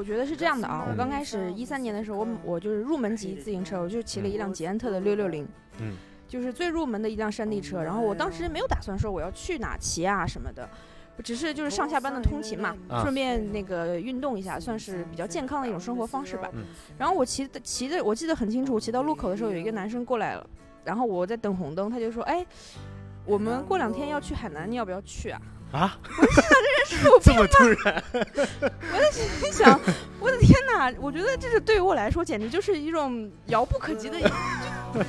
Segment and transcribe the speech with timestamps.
[0.00, 5.46] 我觉得是这样的啊，我刚开始一三年的时候，我我就是入门级自行车，我就骑了一辆捷安特的六六零，
[5.78, 5.92] 嗯，
[6.26, 7.82] 就是最入门的一辆山地车。
[7.82, 10.66] 然后我当时没有打算说我要去哪骑啊什么的，
[11.22, 16.48] 只是就是上下班的通勤嘛，啊顺便那个运动一下，算是比较健康的一种生活方式吧。
[16.54, 16.64] 嗯
[16.96, 20.48] 然后我骑的骑的，我记得很清楚，我骑到路口的时候，有一个男生过来了，
[20.82, 22.46] 然后我在等红灯，他就说：“哎，
[23.26, 25.38] 我们过两天要去海南，你要不要去啊？”
[25.72, 25.96] 啊，
[27.12, 28.02] 我 这么突然，
[29.12, 29.80] 心想，
[30.18, 30.92] 我的天哪！
[31.00, 34.28] 我觉得这是对于我来说，简直就是一种遥不可及的一，就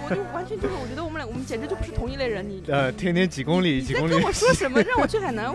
[0.06, 2.48] 我就完全就是，我觉得我们俩，我们简直就不是同一类人。
[2.48, 4.80] 你呃，天天几公里你几公里在跟，我说什么？
[4.84, 5.52] 让我去海南？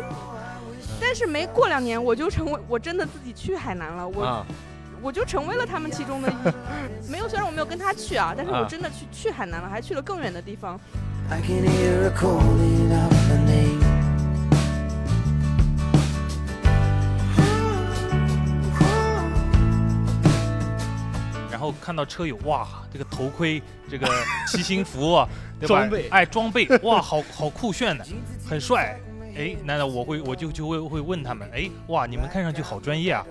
[1.00, 4.46] 但是没过两年，我就成为我真的自己去海南了，我、啊，
[5.00, 6.34] 我就成为了他们其中的一。
[7.12, 10.80] 没有，虽然我没有跟他去啊，但是我啊真的去去海南了，还去了更远的地方。
[11.30, 13.85] I can hear her calling out the name.
[21.66, 24.06] 后看到车友，哇，这个头盔，这个
[24.46, 25.28] 骑行服啊，
[25.58, 28.06] 对吧装备哎，装备， 哇，好好酷炫的，
[28.48, 28.98] 很帅。
[29.36, 33.26] 哎，难道我会我就就会会问他们，哎，哇，你们看上去好专业啊，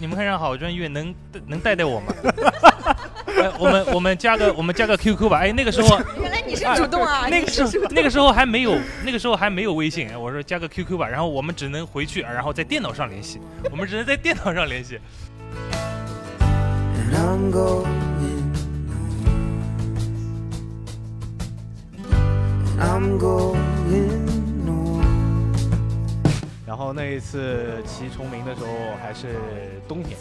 [0.00, 1.14] 你们看上去好专业，能
[1.46, 2.12] 能带带我吗？
[3.38, 5.38] 哎，我们我们加个我们加个 QQ 吧。
[5.38, 7.28] 哎，那个时候原来你是主动啊！
[7.28, 13.38] 那个时候那个时候还没有那个时候还没有微信，哎我说加个 QQ 吧，然后我们只能回去，然后在电脑上联系，
[13.70, 14.98] 我们只能在电脑上联系。
[17.18, 17.84] I'm going
[21.98, 22.78] on.
[22.78, 24.22] I'm going
[24.68, 25.02] on.
[26.64, 28.68] 然后那一次骑崇明的时候
[29.02, 29.26] 还是
[29.88, 30.16] 冬天，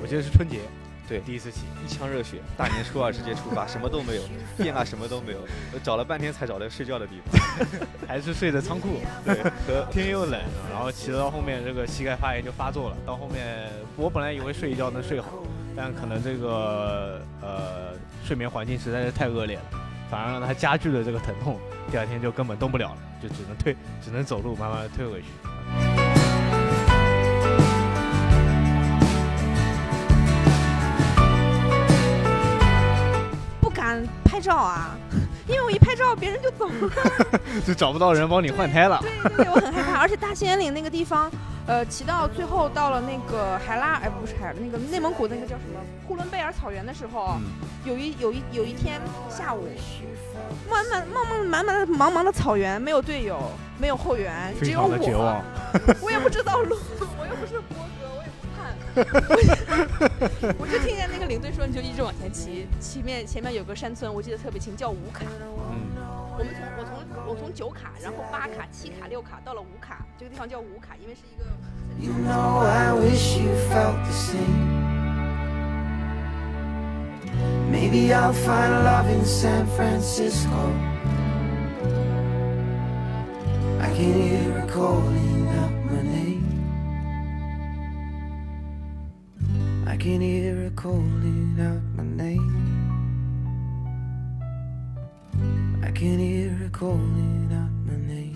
[0.00, 0.60] 我记得是春节，
[1.08, 4.22] 对第一次骑，一腔热血，大年初二直接出发，什么都没有，
[4.56, 5.38] 电啊什么都没有，
[5.74, 7.66] 我找了半天才找到睡觉的地方。
[8.06, 12.96] 还是睡在仓库，对， 和天又冷，然后骑到后面这个膝盖发炎就发作了。
[13.04, 15.28] 到后面我本来以为睡一觉能睡好，
[15.74, 17.94] 但可能这个呃
[18.24, 19.62] 睡眠环境实在是太恶劣了，
[20.10, 21.58] 反而让他加剧了这个疼痛。
[21.90, 25.26] 第二天就根本动不了了，就只能退，只能走路慢慢的退回去。
[33.60, 34.96] 不敢拍照啊，
[35.48, 36.90] 因为我一拍照别人就走了。
[37.66, 39.00] 就找不到人帮你换胎了。
[39.02, 39.98] 对对对，我很害怕。
[39.98, 41.30] 而且大兴安岭那个地方，
[41.66, 47.42] 呃，骑到最后到了那个海拉，哎，不是海，那个内蒙古那个叫什么呼伦贝尔草原的时候，嗯
[47.84, 49.66] 有一有一有一天下午，
[50.70, 53.36] 满满茫茫满满的茫茫的草原，没有队友，
[53.76, 55.42] 没有后援，只有我，
[56.00, 56.78] 我也不知道路，
[57.18, 57.60] 我又不是
[60.58, 65.24] 我就听见那个领队说，你就一直往前骑，前面前面有个山村，我记得特别清，叫五卡。
[65.70, 65.96] 嗯，
[66.36, 66.92] 我们从我从
[67.28, 71.44] 我从九卡，然后八卡、七卡、六卡到了五卡，这个地方叫五卡，因为是一个。
[72.00, 74.80] You know, I wish you felt the same.
[77.70, 80.72] Maybe I'll find love in San Francisco.
[83.80, 85.31] I can hear her calling
[90.02, 92.40] can hear her calling out my name.
[95.80, 98.34] I can hear her calling out my name.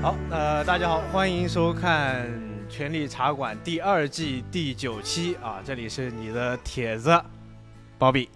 [0.00, 2.26] 好，呃，大家好，欢迎收看
[2.72, 7.22] 《权力茶馆》第二季第九期啊，这里是你的铁子，
[7.98, 8.30] 包比。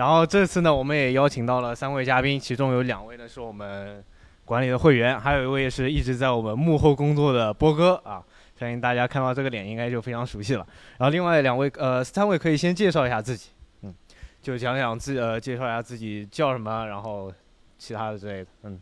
[0.00, 4.02] 然后这次呢，我们也邀请到了三位嘉宾，其中有两位呢是我们
[4.46, 8.24] 管理的会员，还有一位是一直在我们幕后工作的波哥啊。
[8.58, 10.66] 相信大家看到这个脸应该就非常熟悉了。
[10.96, 13.50] 然后另外两位，呃，三位可以先介绍一下自己，
[13.82, 13.94] 嗯，
[14.40, 17.30] 就讲讲自呃，介绍一下自己叫什么，然后
[17.76, 18.80] 其他的之类的，嗯，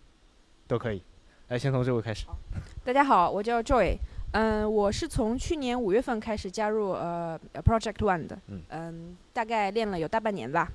[0.69, 1.03] 都可以。
[1.49, 2.27] 来，先从这位开始。
[2.85, 3.97] 大家好，我叫 Joy，
[4.35, 10.71] 嗯，我是从去年五月份开始加入呃 Project One 的，嗯嗯，大概练了有大半年吧，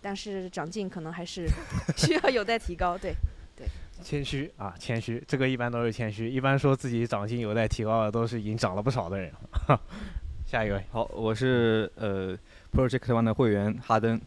[0.00, 1.46] 但是长进可能还是
[1.96, 3.14] 需要有待提高，对。
[3.56, 3.66] 对
[4.00, 6.30] 谦虚啊，谦虚，这个一般都是谦虚。
[6.30, 9.32] 一般说自己长进有待提高的，都是已经长了不少的人。
[10.46, 12.38] 下一位，好，我是呃
[12.72, 14.20] Project One 的会员哈登，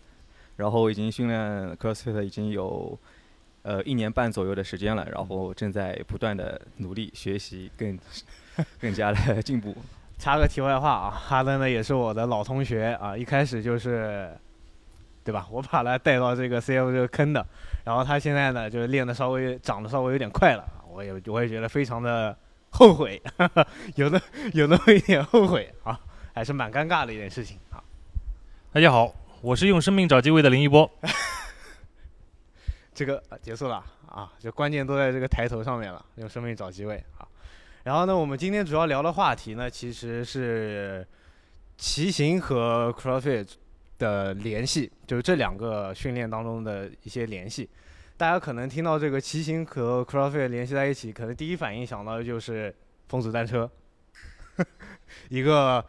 [0.57, 2.99] 然后已经训练 CrossFit 已经有
[3.61, 7.97] 呃一年半左右的时间了，然后正在不断的努力学习，更
[8.77, 9.73] 更加的进步。
[10.19, 14.29] 插个题外话啊，哈登呢也是我的老同学啊，一开始就是，
[15.23, 15.47] 对吧？
[15.51, 17.45] 我把他带到这个 CF 这个坑的，
[17.83, 22.35] 然后他现在呢就是练的稍微长得稍微有点快了，我也我也觉得非常的
[22.69, 23.21] 后悔，
[23.95, 24.21] 有的
[24.53, 25.99] 有那么一点后悔啊，
[26.33, 27.83] 还是蛮尴尬的一件事情啊。
[28.71, 30.89] 大家好，我是用生命找机会的林一波。
[32.93, 37.27] 这个、呃结束了啊，就关键都在这个抬头上面了，用生命找机会啊。
[37.83, 41.07] 然后呢，我们今天主要聊的话题呢，其实是
[41.77, 43.47] 骑行和 CrossFit
[44.01, 47.69] 的联系，就是这两个训练当中的一些联系。
[48.17, 52.75] 大家可能听到这个骑行和 CrossFit 联系在一起，可能第一反应想到的就是
[53.09, 53.69] 风阻单车，
[55.29, 55.85] 一个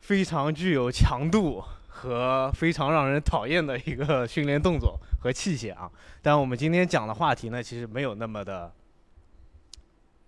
[0.00, 5.88] 非常具有强度和非常让人讨厌的一个训练动作和器械啊。
[6.20, 8.72] 但我们今天讲的话题呢，其实没有那么的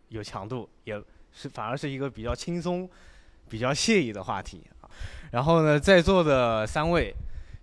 [0.08, 2.88] 有强度，也是反而是一个比较轻松、
[3.48, 4.62] 比较惬意的话题。
[5.30, 7.14] 然后呢，在座的三位。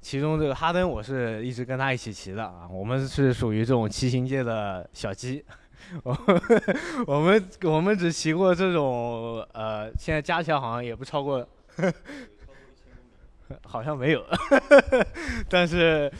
[0.01, 5.43] 其中这个哈登，我是一直跟他一起骑的啊，我们是属于这种骑行界的小鸡，
[7.07, 11.43] 我们我们只骑过这种呃，现在加起来好像也不超过，
[13.65, 14.23] 好像没有，
[15.49, 16.11] 但是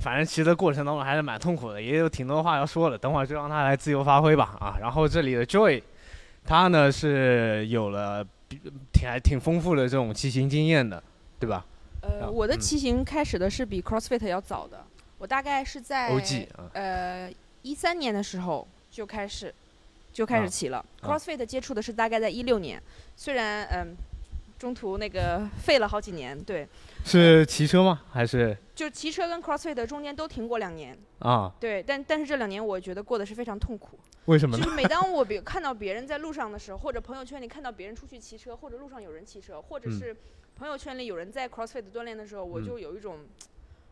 [0.00, 4.78] 反正骑的过程当中还是蛮痛苦的，也有挺多话要说的，等会儿就让他来自由发挥吧啊。
[4.80, 5.80] 然后这里的 Joy，
[6.44, 8.26] 他呢是有了
[8.92, 11.02] 挺还挺丰富的这种骑行经验的，
[11.38, 11.64] 对吧？
[12.02, 14.84] 呃，我的骑行开始的是比 CrossFit 要早的，
[15.18, 16.10] 我大概是在
[16.72, 17.32] 呃
[17.62, 19.52] 一三年的时候就开始
[20.12, 20.78] 就开啊始骑了。
[20.78, 22.80] 啊 CrossFit 接触的是大概在一六年，
[23.16, 23.96] 虽然嗯、
[24.58, 26.66] 中途那个废了好几年，对，
[27.04, 28.02] 是骑车吗？
[28.10, 28.56] 还是？
[28.74, 31.52] 就骑车跟 CrossFit 中间都停过两年，啊？
[31.60, 34.62] 对，但但是这两年我觉得过得是非常痛苦，为什么呢？
[34.62, 39.98] 就是每当我别看到别人在路上的时候，或者朋友圈里看到别人出去骑车，或者路上有人骑车，或者嗯。
[39.98, 40.16] 是
[40.58, 43.18] 朋友圈里有人在 CrossFit 锻炼的时候，我嗯就有一种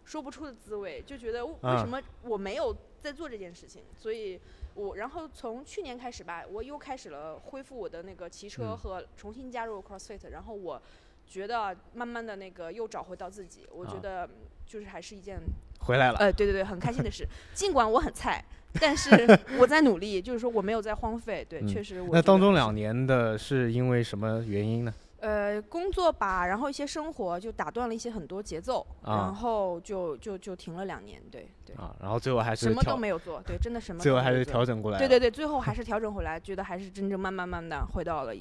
[0.07, 1.77] 说不出的滋味，就觉得为啊。
[1.79, 4.41] 什么我没有在做这件事情，所以
[4.75, 10.81] 我然后从去年开始吧，我又开始了恢复我的那个骑车嗯和重新加入 CrossFit，然后我
[11.27, 14.31] 觉得慢慢的那个又找回到自己，我觉啊得
[14.67, 15.41] 就是还是一件
[15.81, 16.19] 回来了。
[16.19, 17.27] 呃，对对对，很开心的事。
[17.55, 18.45] 尽管我很菜，
[18.81, 19.11] 但是
[19.59, 21.47] 我在努力，就是说我没有在荒废。
[21.49, 24.93] 对，嗯确实我那当中两年的是因为什么原因呢？
[25.25, 31.21] 呃工作吧，然后一些生活就打断了一些很多节奏，啊然后就就就停了两年。
[31.31, 33.41] 对对，啊，然后最后还是什么都，没有做。
[33.41, 34.99] 对，真的什么 最后还是调整过来。
[34.99, 38.35] 对对对，最后还是调整回来，觉得还是真正慢慢慢的回到了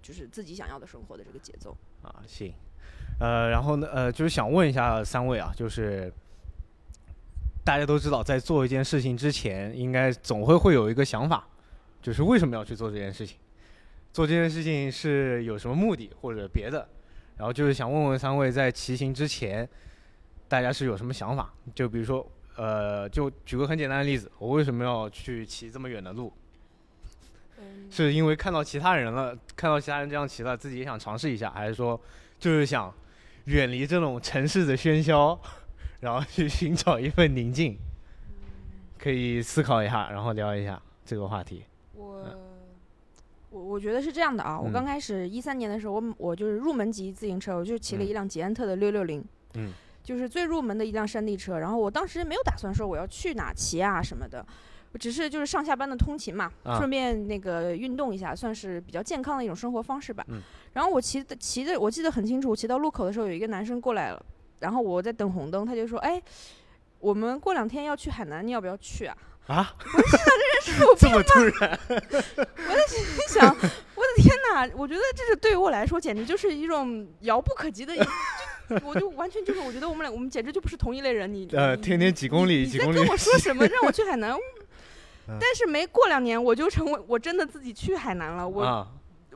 [0.00, 1.76] 就是自己想要的生活的这个节奏。
[2.02, 2.54] 啊，行。
[3.20, 6.12] 呃，然后呢，呃，就是想问一下三位啊，就是
[7.64, 11.48] 大家都知道，在做一件事情之前，应该总会会有一个想法，
[12.00, 13.36] 就是为什么要去做这件事情？
[14.18, 16.88] 做这件事情是有什么目的或者别的？
[17.36, 19.68] 然后就是想问问三位，在骑行之前，
[20.48, 21.54] 大家是有什么想法？
[21.72, 26.32] 就比如说，呃，就举个很简单的例子，我为什么要去骑这么远的路？
[27.58, 32.00] 嗯，是因为看到其他人了，看到其他人这样骑了，自己也想尝试一下，还是说
[32.40, 32.92] 就是想
[33.44, 35.40] 远离这种城市的喧嚣，
[36.00, 37.78] 然后去寻找一份宁静？
[38.98, 41.62] 可以思考一下，然后聊一下这个话题。
[41.92, 42.28] 我
[43.50, 49.24] 我我觉得是这样的啊，我嗯刚开始一三年的时候，我我就是入门级自行车，我就骑了嗯一辆捷安特的六六零，
[49.54, 49.72] 嗯，
[50.02, 51.58] 就是最入门的一辆山地车。
[51.58, 54.44] 然后我当时没有打算说我要去哪骑啊什么的，
[54.92, 60.24] 我只是就是上下班的通勤嘛，啊顺便那个运动一下，算是比较健康的一种生活方式吧。
[60.28, 60.40] 嗯
[60.74, 64.26] 然后我骑的骑的，我记得很清楚，我骑到路口的时候，有一个男生过来了，
[64.60, 66.22] 然后我在等红灯，他就说：“哎，
[67.00, 69.16] 我们过两天要去海南，你要不要去啊？”
[69.48, 69.74] 啊，
[70.86, 71.78] 我这么突然？
[72.88, 74.68] 心想，我的天哪！
[74.76, 77.94] 我觉得这是对于我来说，简直就是一种遥不可及的
[78.84, 81.32] 我就完全就是，我觉得我们俩，我们简直就不是同一类人。
[81.32, 83.66] 你呃，你天天几公里，你几公里在跟我说什么？
[83.66, 84.32] 让我去海南？
[85.28, 88.48] 嗯但是没过两年，我就成为我真的自己去海南了。
[88.48, 88.86] 我、啊，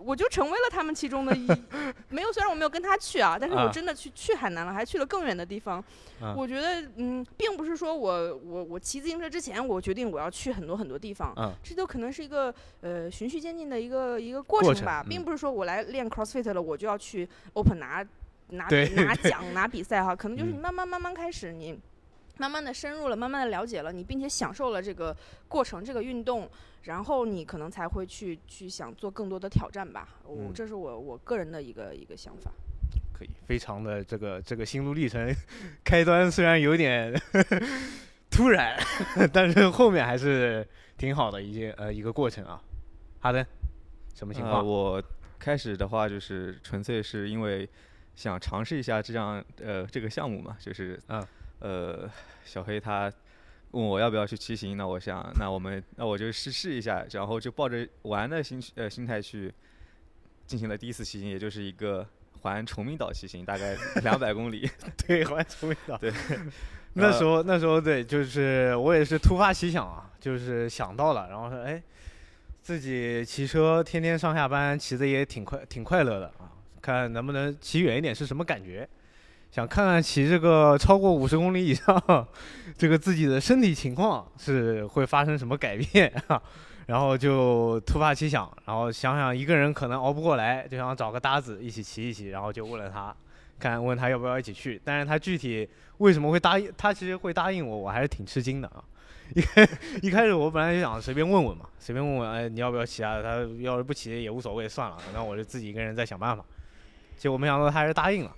[0.04, 1.47] 我就成为了他们其中的一，
[2.11, 5.78] 没有，虽然我没有跟他去啊，但是啊我真的去去海南了，还去了更远的地方。
[6.21, 6.35] 啊。
[6.37, 14.80] 我觉得，嗯，并不是说我我我骑自行车之前，我决定我要去很多很多地方，嗯这都可能是一个呃循序渐进的一个一个过过程。
[14.80, 15.09] 程吧，嗯。
[15.09, 18.04] 并不是说我来练 CrossFit 了，我就要去 Open 拿
[18.49, 18.66] 拿
[18.97, 20.61] 拿奖拿比赛哈，可能就是你嗯。
[20.61, 21.78] 慢慢慢慢开始你。
[22.38, 25.14] 慢慢的深入了，慢慢的了解了你，并且享受了这个
[25.49, 26.49] 过程，这个运动，
[26.83, 30.21] 然后你可能才会去去想做更多的挑战吧。
[30.25, 32.51] 我、嗯这是我我个人的一个一个想法。
[33.12, 35.35] 可以，非常的这个这个心路历程，
[35.85, 37.12] 开端虽然有点
[38.31, 38.77] 突然，
[39.33, 42.61] 但是后面还是挺好的一些呃一个过程啊。
[43.21, 43.47] 好的，
[44.15, 44.67] 什么情呃，况？
[44.67, 45.03] 我
[45.39, 47.69] 开始的话就是纯粹是因为
[48.17, 51.25] 想尝试一下这样呃这个项目嘛，就是嗯
[51.61, 52.11] 呃
[52.45, 53.12] 小黑他
[53.73, 59.52] 问我要不要去骑行，那我想那我们那我就试试一下，然后就抱着玩的心呃心态去
[60.47, 62.07] 进行了第一次骑行，也就是一个
[62.41, 64.69] 环崇明岛骑行，大概 两百公里。
[65.07, 65.99] 对，环崇明岛。
[65.99, 66.12] 对。
[66.95, 71.83] 那时候那时候对，就是我也是突发奇想啊，就是想到了，然后说哎，
[72.61, 76.52] 自己骑车天天上下班骑的也挺快挺快乐的啊，
[76.83, 78.87] 看能不能骑远一点是什么感觉，
[79.52, 82.26] 想看看骑这个超过五十公里以上，
[82.78, 86.42] 这个自己的身体情况是会发生什么改变啊。
[86.87, 93.14] 然后就突发奇想，然后想想一个人可能熬不过来，就想找个搭子一起骑一骑，然后就问了他，
[93.59, 94.80] 看问他要不要一起去。
[94.82, 95.68] 但是他具体
[95.99, 98.82] 为什么会答应，他其实会答应我，我还是挺吃惊的啊。
[99.35, 99.68] 一开
[100.02, 103.23] 一开始我本来就想随便问问嘛，随便问问，哎，你要不要骑啊？
[103.23, 106.42] 他要是不骑也无所谓，算了，那我就自己一个人再想办法。
[107.16, 108.35] 结果没想到他还是答应了。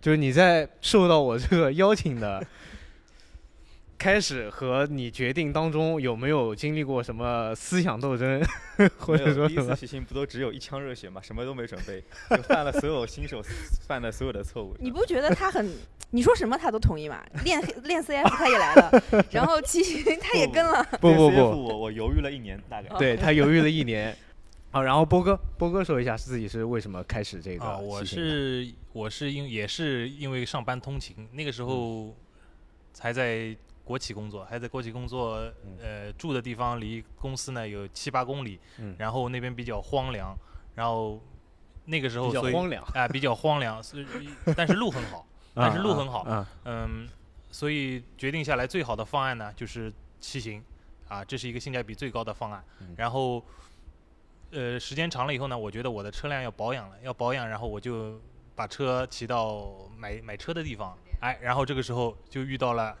[0.00, 2.44] 就是你在受到我这个邀请的。
[3.98, 8.42] 开始和你决定当中有没有经历过什么思想斗争，
[8.96, 12.02] 或者说第一次骑行不都只有一腔热血嘛，什么都没准备，
[12.34, 13.42] 就犯了所有新手
[13.86, 14.74] 犯的所有的错误。
[14.80, 15.70] 你不觉得他很？
[16.12, 17.22] 你说什么他都同意嘛？
[17.44, 20.82] 练练 CF 他也来了，然后骑行他也跟了。
[20.98, 22.88] 不不不，我我犹豫了一年大概。
[22.96, 24.16] 对他犹豫了一年。
[24.70, 27.64] 好，然后波哥，波哥说一下自己是为什么开始这个？
[27.64, 32.14] 啊，我是我是因也是因为上班通勤，那个时候
[32.92, 33.56] 才在。
[33.82, 38.60] 国企工作，还在国企工作，呃，住的地方离公司呢有七八公里，
[38.98, 40.38] 然后那边比较荒凉，
[40.76, 41.20] 然后
[41.86, 44.06] 那个时候所以啊比较荒凉，所以
[44.54, 47.08] 但是路很好，但是路很好， 嗯，
[47.50, 50.62] 所以决定下来最好的方案呢就是骑行，
[51.08, 52.62] 啊，这是一个性价比最高的方案。
[52.96, 53.44] 然后，
[54.52, 58.20] 呃，时间长了以后呢，我觉得我的车辆要保养了，要保养，然后我就
[58.54, 62.96] 把车骑到买买车的地方，哎，然后这个时候就遇到了。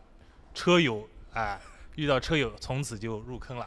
[0.52, 1.60] 车友，哎，
[1.94, 3.64] 遇到车友，从此就入坑了，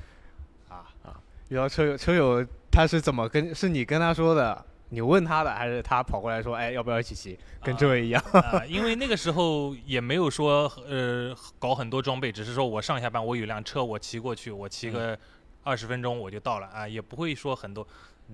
[0.68, 1.16] 啊啊！
[1.48, 3.56] 遇到车友，车友他是怎么跟？
[3.56, 7.40] 是你跟他说的，你问他的，还是他跑过来说，哎，要不要一起骑？
[7.62, 8.22] 跟这位一样。
[8.34, 15.18] 啊，因为那个时候也没有说，呃，搞很多装备，只是说我上下班我有辆车，我骑过去，我骑个
[15.64, 17.88] 二十分钟我就到了，啊，也不会说很多。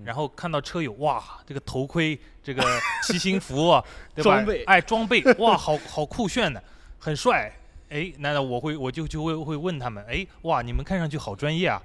[0.04, 2.62] 然后看到车友，哇，这个头盔，这个
[3.02, 3.82] 骑行服，
[4.14, 4.36] 对吧？
[4.36, 6.62] 装备，哎，装备，哇，好好酷炫的，
[6.98, 7.52] 很帅。
[7.88, 10.04] 哎，难道我会我就就会会问他们？
[10.08, 11.82] 哎，哇，你们看上去好专业啊！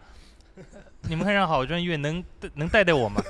[1.09, 2.23] 你们看上好专业，能
[2.53, 3.21] 能带带我吗？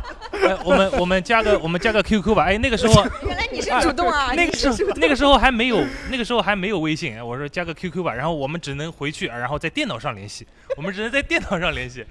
[0.32, 2.44] 哎，我们我们加个我们加个 QQ 吧。
[2.44, 4.32] 哎，那个时候 原来你是主动啊！
[4.34, 7.22] 那个时候那个时候还没有那个时候还没有微信。
[7.24, 10.46] 我说加个 QQ 吧，然后我们只能回去，然后在电脑上联系。
[10.76, 12.04] 我们只能在电脑上联系，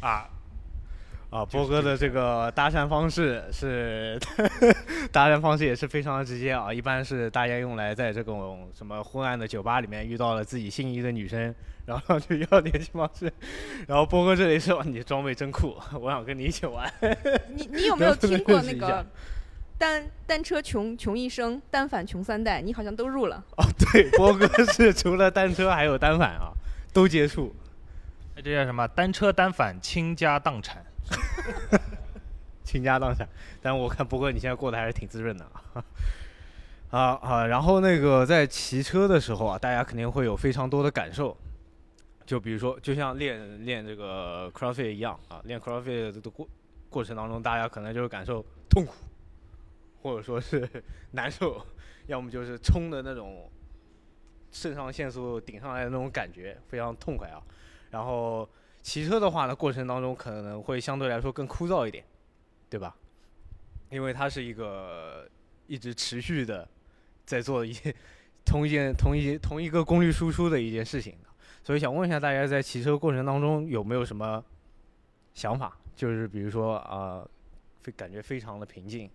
[0.00, 0.26] 啊。
[1.36, 4.18] 啊，波哥的这个搭讪方式是
[5.12, 13.30] 搭讪方式也是非常的直接啊，一般是大家用来在这种什么昏暗的酒吧里面遇到了自己心仪的女生，然后就要联系方式。
[13.86, 16.90] 然后波哥这里说你装备真酷，我想跟你一起玩。
[17.54, 19.04] 你你有没有听过那个
[19.76, 22.62] 单单车穷穷一生，单反穷三代？
[22.62, 23.44] 你好像都入了。
[23.58, 26.50] 哦，对，波哥是除了单车还有单反啊，
[26.94, 27.54] 都接触。
[28.36, 28.88] 这叫什么？
[28.88, 30.82] 单车单反倾家荡产。
[32.64, 33.28] 倾家荡产，
[33.62, 35.84] 但我看波哥你现在过得还是挺滋润的 啊。
[36.90, 41.36] 啊啊，然后那个在骑车的时候啊，大家肯定会有非常多的感受，
[42.24, 46.48] 就比如说，就像练练这个 crossfit 一样啊，练 crossfit 的过
[46.88, 48.92] 过程当中，大家可能就是感受痛苦，
[50.02, 50.68] 或者说是
[51.12, 51.60] 难受，
[52.06, 53.50] 要么就是冲的那种
[54.52, 57.42] 肾上腺素顶上来的那种感觉，非常痛快啊，
[57.90, 58.48] 然后。
[58.86, 62.04] 骑车的话呢，过程当中可能会相对来说更枯燥一点，
[62.70, 62.94] 对吧？
[63.90, 65.28] 因为它是一个
[65.66, 66.66] 一直持续的
[67.24, 67.92] 在做一些
[68.44, 71.16] 同一件、同一同一个功率输出的一件事情，
[71.64, 74.42] 所以想问一下大家，在骑车过程当中有没有什么
[75.34, 75.76] 想法？
[75.96, 77.26] 就是比如说啊，
[77.82, 79.10] 非感觉非常的平静，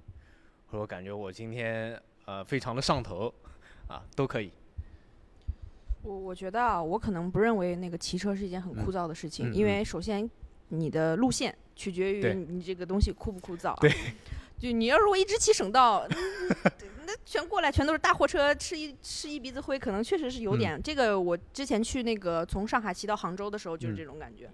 [0.69, 3.33] 或者感觉我今天呃非常的上头
[3.87, 4.51] 啊，都可以。
[6.03, 10.29] 我我觉得啊，我可能不认为那个骑车是一件很枯燥的事情，因为首先
[10.69, 13.79] 你的路线取决于你这个东西枯不枯燥。
[13.79, 13.91] 对，
[14.57, 16.07] 就你要如果一直骑省道，
[17.05, 20.81] 那 全过来全都是大货车，吃一吃一鼻子灰，可能确实是有点。
[20.81, 24.49] 这个我之前去那个从上海骑到杭州的时候就是这种感觉，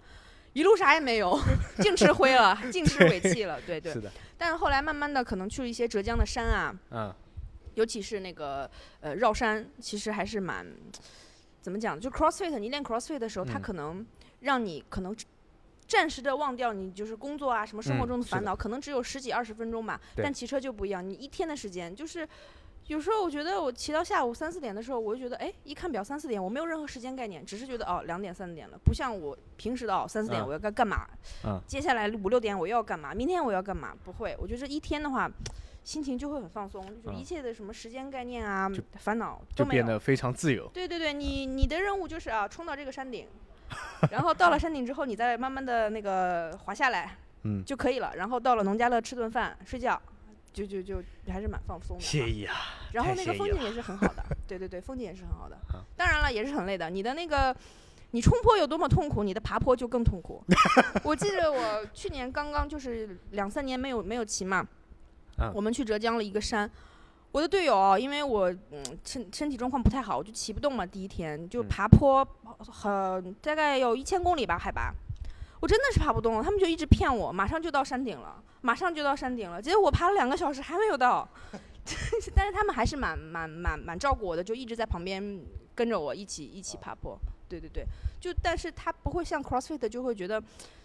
[0.54, 1.40] 一路啥也没有，
[1.80, 3.62] 净吃灰了，净吃尾气了。
[3.62, 3.94] 对 对。
[3.94, 4.12] 是的。
[4.38, 7.14] 但是后来慢慢的可能去了一些浙江的山啊，嗯，
[7.76, 10.66] 尤其是那个呃绕山，其实还是蛮。
[11.68, 12.00] 怎么讲？
[12.00, 14.08] 就 CrossFit，你练 CrossFit 的时候，它可能
[14.40, 15.14] 让你可能
[15.86, 20.00] 暂时的忘掉你就是工作啊什么生活中的烦恼，可能只有十几二十分钟吧。
[20.16, 22.26] 但骑车就不一样，你一天的时间就是
[22.86, 30.48] 有时候我觉得我骑到下午三四点的时候，我就觉得，哎，一看表三四点，我没有任何时间概念，只是觉得哦两点三点了，不像我平时的哦三四点嗯。
[30.48, 31.06] 我要该干嘛，
[31.44, 31.62] 嗯。
[31.68, 35.30] 接下来五六点我又要干嘛，明天我要干嘛，不会，我觉得这一天的话，
[35.88, 39.64] 心情就会很放松，就嗯一切的什么时间概念啊就、烦恼都。
[39.64, 40.68] 就变得非常自由。
[40.74, 43.26] 对对对，你你的任务就是啊，冲到这个山顶，
[44.12, 48.14] 然后到了山顶之后，你再慢慢的那个滑下来嗯，就可以了。
[48.18, 49.98] 然后到了农家乐吃顿饭，睡觉，
[50.52, 52.04] 就就就还是蛮放松的。
[52.04, 52.54] 惬意啊！
[52.92, 55.80] 然后那个风景也是很好的，对对对，风景也是很好的啊。
[55.96, 56.90] 当然了，也是很累的。
[56.90, 57.56] 你的那个，
[58.12, 60.44] 你冲坡有多么痛苦，你的爬坡就更痛苦。
[61.06, 64.68] 我记得我去年刚刚就是两三年没有没有骑嘛，
[65.38, 66.70] 啊我们去浙江了一个山。
[67.32, 70.86] 我的队友啊，因为我嗯身身体状况不太好，我就骑不动嘛。
[70.86, 72.26] 第一天就嗯爬坡，
[72.60, 74.94] 很大概有一千公里吧海拔，
[75.60, 76.44] 我真的是爬不动了。
[76.44, 79.62] 他们就一直骗我，马上就到山顶了，马上就到山顶了。
[79.62, 81.28] 结果我爬了两个小时还没有到，
[82.34, 85.40] 但是他们还是蛮蛮蛮蛮照顾我的，就一直在旁边
[85.76, 87.20] 跟着我一起一起爬坡。
[87.48, 87.86] 对对对，
[88.20, 90.42] 就但是他不会像 CrossFit 就会觉得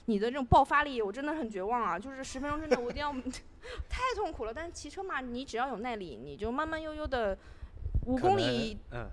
[0.07, 1.99] 你的这种爆发力，我真的很绝望啊！
[1.99, 3.13] 就是十分钟之内我一定要，
[3.89, 4.53] 太痛苦了。
[4.55, 7.37] 但是骑车嘛，你只要有耐力，你就慢慢悠悠的
[8.07, 9.09] 五公里嗯，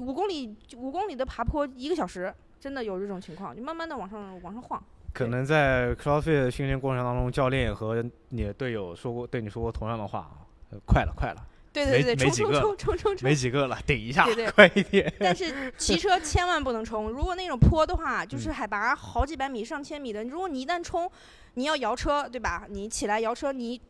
[0.00, 4.82] 五公里五公里的爬坡一个小时，真的有这种情况，就慢慢的往上往上晃。
[5.14, 13.34] 可能在 CrossFit 的训练过程当中，教练和你的队友说过对你说过同样的话啊，呃快了快了，没对对对，冲冲冲冲冲冲没！
[13.34, 15.12] 几个了，顶一下对对， 快一点。
[15.20, 21.10] 但是骑车 千万不能冲，如果那种坡的话，嗯就是海拔好几百米、上千米的，如果你一旦冲，
[21.54, 22.64] 你要摇车，对吧？
[22.68, 23.80] 你起来摇车，你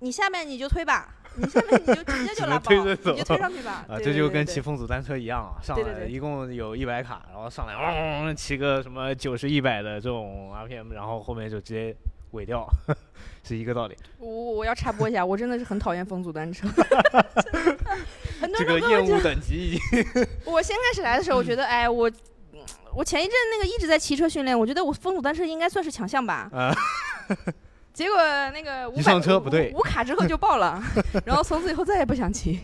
[0.00, 3.84] 你下面你就推吧，你下面你就直接就拉爆，能推着走你就推上去吧。
[3.90, 11.94] 啊，对这就跟骑风阻单车一样啊，上来对对对一共有一百卡，然后上来嗡骑个什么九十一百的这种 RPM，然后后面就直接
[12.30, 12.68] 尾掉，
[13.48, 13.96] 是一个道理。
[14.18, 16.68] 我我要插播一下，我真的是很讨厌风阻单车，
[18.40, 22.10] 很多这个人都跟我讲厌恶等级已经 我先开始来的时候，我觉得，哎，我，
[22.52, 22.60] 嗯
[22.94, 26.50] 我前一阵那个一直在骑车训练，我觉得我风阻单车应该算是强项吧。
[26.52, 26.74] 啊
[27.92, 28.16] 结果
[28.50, 30.80] 那个一上车不对无卡之后就爆了，
[31.26, 32.60] 然后从此以后再也不想骑。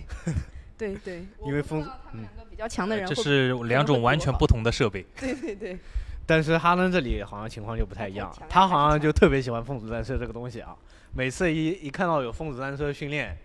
[0.79, 5.05] 对对，因为风我不知道他们两个比较强的人这是两种完全不同的设备。
[5.19, 5.79] 对对对，
[6.27, 10.75] 但是哈登这里好像情况就不太一样他好像就特别喜欢风阻单车这个东西啊。
[11.13, 13.37] 每次一一看到有风阻单车训练，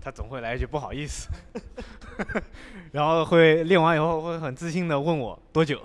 [0.00, 1.28] 他总会来一句不好意思，
[2.92, 5.80] 然后会练完以后会很自信的问我多久。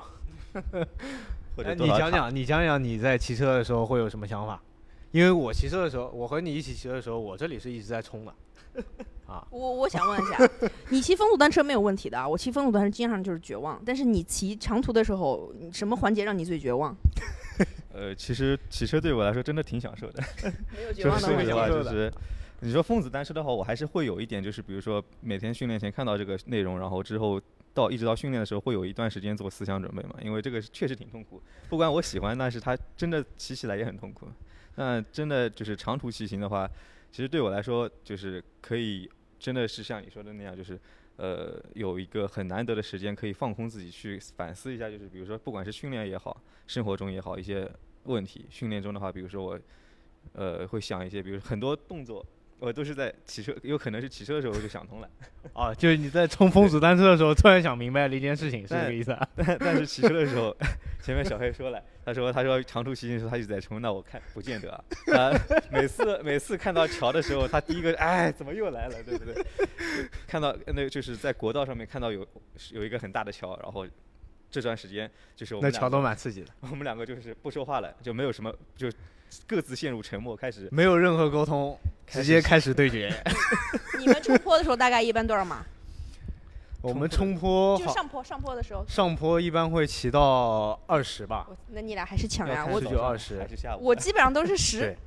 [1.78, 4.60] 你讲讲，你讲讲你在骑车的时候会有什么想法？
[5.12, 8.34] 因为我骑车的时候，我和你一起骑车的时候，我这里是一直在冲的。
[9.26, 10.50] 啊，我我想问一下，
[10.90, 13.82] 你骑风阻单车没有问题的啊，我骑风阻单车经常就是绝望。
[13.86, 16.96] 但是你骑长途的时候，什么环节让你最绝望？
[17.94, 20.24] 呃，其实骑车对我来说真的挺享受的。
[20.74, 22.12] 没有绝望的环节实话，就是
[22.62, 27.42] 你说疯子单车的话，我还是会有一点，就是比如说每天训练前看到这个内容，然后之后
[27.74, 31.42] 到一直到训练的时候，会有一段时间做思想准备嘛，因为这个确实挺痛苦。
[31.68, 34.28] 不管我喜欢，但是它真的骑起来也很痛苦。
[34.76, 36.70] 那真的就是长途骑行的话，
[37.12, 40.80] 其实对我来说就是可以，真的是像你说的那样，就是。
[41.22, 47.70] 呃，有一个很难得的时间可以放空自己，去反思一下，就是比如说，不管是训练也好，生活中也好，一些
[48.04, 48.46] 问题。
[48.50, 49.60] 训练中的话，比如说我，
[50.32, 52.26] 呃，会想一些，比如很多动作，
[52.60, 55.10] 我都是在骑车，有可能是骑车的时候我就想通了，
[55.54, 59.28] 哦， 就是你在冲风阻单车的时候，突然想明白了一件事情，是这个意思啊？
[59.36, 60.56] 但但是骑车的时候，
[61.02, 65.32] 前面小黑说了，他说他说长途骑行的时候他一直在冲，那我看不见得啊，呃，
[65.72, 69.36] 每次每次看到桥的时候，他第一个哎怎么又来了，对不对？
[70.28, 72.28] 看到那个就是在国道上面看到有
[72.72, 73.88] 有一个很大的桥，然后
[74.52, 78.92] 这段时间就是我那桥们两个都蛮刺激的，我们两个就是不说话了，就没有什么就
[79.48, 83.14] 各自陷入沉默，开始没有任何沟通，直接开始对决。
[83.98, 85.66] 你们冲坡的时候大概一般多少码？
[86.82, 92.66] 我们冲坡，就上坡上坡的时候，上坡一般会骑到二十吧，那你俩还是强呀！
[92.66, 94.98] 我十要看早上九二十我基本上都是十对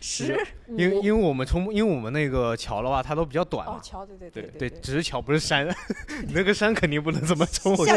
[0.00, 0.36] 十。
[0.68, 4.80] 因为因为我们从，因为我们那个桥的话，它都比较短嘛，，哦桥对对对对，对。
[4.80, 5.66] 只是桥不是山，
[6.26, 7.76] 你那个山肯定不能这么冲。
[7.84, 7.96] 下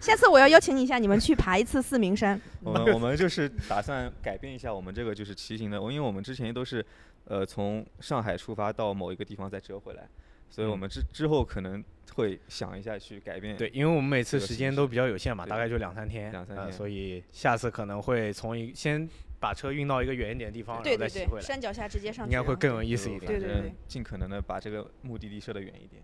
[0.00, 2.40] 下次我要邀请你一下，你们去爬一次四明山。
[2.62, 6.84] 我们我们就是打算改变一下我们这个就是骑行的，因为我们之前都是，
[7.24, 10.06] 呃，从上海出发到某一个地方再折回来，
[10.50, 11.82] 所以我嗯们之之后可能
[12.14, 13.56] 会想一下去改变。
[13.56, 19.08] 对，因为我们每次时间都比较有限嘛，大概就两三天，呃两三天所以下次可能会从一先
[19.40, 23.26] 把车运到一个远一点的地方，然对对对，后再骑回来，山脚下直接上去，应该会更有意思一点。
[23.26, 26.02] 对对对尽可能的把这个目的地设得远一点，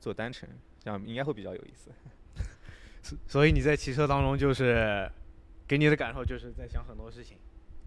[0.00, 0.48] 做单程，
[0.82, 1.90] 这样应该会比较有意思。
[3.02, 5.08] 所 所以你在骑车当中，就是
[5.68, 7.36] 给你的感受就是在想很多事情。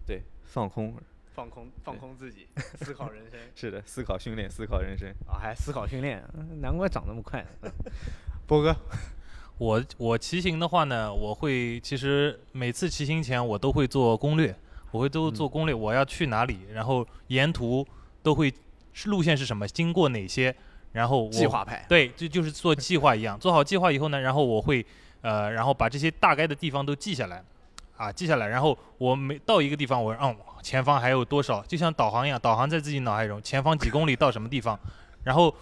[0.06, 0.94] 对，放空，
[1.34, 2.46] 放空放空自己，
[2.80, 5.08] 思考人生 是的，思考训练，思考人生。
[5.26, 7.44] 啊，还思考训练，嗯难怪长那么快。
[7.62, 7.70] 嗯
[8.46, 8.76] 波哥，
[9.56, 14.54] 我我骑行的话呢，我会其实每次骑行前我都会做攻略，
[14.94, 17.84] 我会都做攻略，我要去哪里，然后沿途
[18.22, 18.54] 都会
[19.06, 20.54] 路线是什么，经过哪些，
[20.92, 24.86] 然后我计划派，对，就就是做计划一样，做好计划以后呢，然后我会
[25.20, 27.42] 呃，然后把这些大概的地方都记下来，
[27.96, 34.78] 啊，记下来，然后我每到一个地方，我嗯，前方还有多少，就像导航一样，导航在自己脑海中，前方几公里到什么地方，
[35.24, 35.52] 然后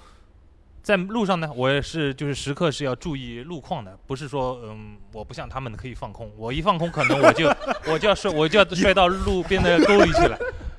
[0.83, 7.47] 在路上呢，我也是就是时刻是要注意路况的，不是说嗯，我不像他们可以放空，我一放空可能我就
[7.87, 10.37] 我就要摔我就要摔到路边的沟里去了，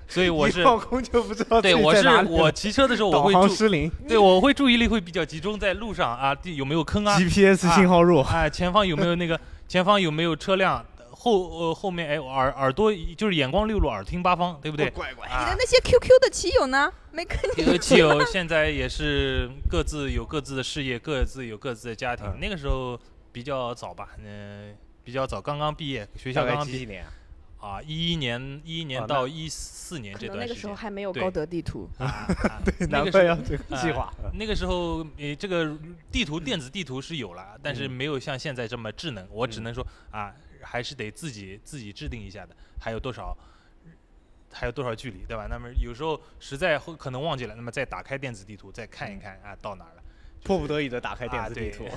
[0.08, 9.40] 所以我是放空就不知道对我是我骑车的时候我会失灵对，我会注意力会比较集中在路上啊，地有没有坑啊？，GPS 啊信号弱，哎，前方有没有那个？
[9.66, 10.86] 前方有没有车辆？
[11.24, 14.90] 后呃后面哎耳耳朵就是眼光六路，耳听八方，对不对？
[14.90, 16.92] 乖乖，你的啊，那些 QQ 的骑友呢？
[17.12, 22.26] 没跟你这个骑友现在也是各自有各自的事业，各自有各自的家庭。
[22.28, 23.00] 嗯那个时候
[23.32, 27.08] 比较早吧，嗯、比较早，刚刚毕业，学校刚刚毕业啊？
[27.62, 30.76] 啊，一一年一一年到一四年可能那个时候这段时间。
[30.76, 31.90] 还没有对高德地图。
[31.98, 34.14] 啊，啊 那难个时候怪要这个计哎划。
[34.22, 35.74] 嗯那个时候，呃，这个
[36.12, 39.26] 地图电子地图是有了，但是嗯没有像现在这么智能。
[39.32, 42.56] 我只嗯能说啊，还是得自己自己制定一下的。
[42.80, 43.38] 还有多少，
[44.52, 45.48] 还有多少距离，对吧？
[45.50, 50.04] 那么有时候实在会可能忘记了，那么再打开电子地图再看一看啊，到哪儿了。
[50.44, 51.88] 迫不得已的打开电子地图，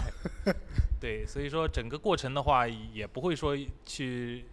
[1.00, 4.44] 对，所以说整个过程的话，也不会说去，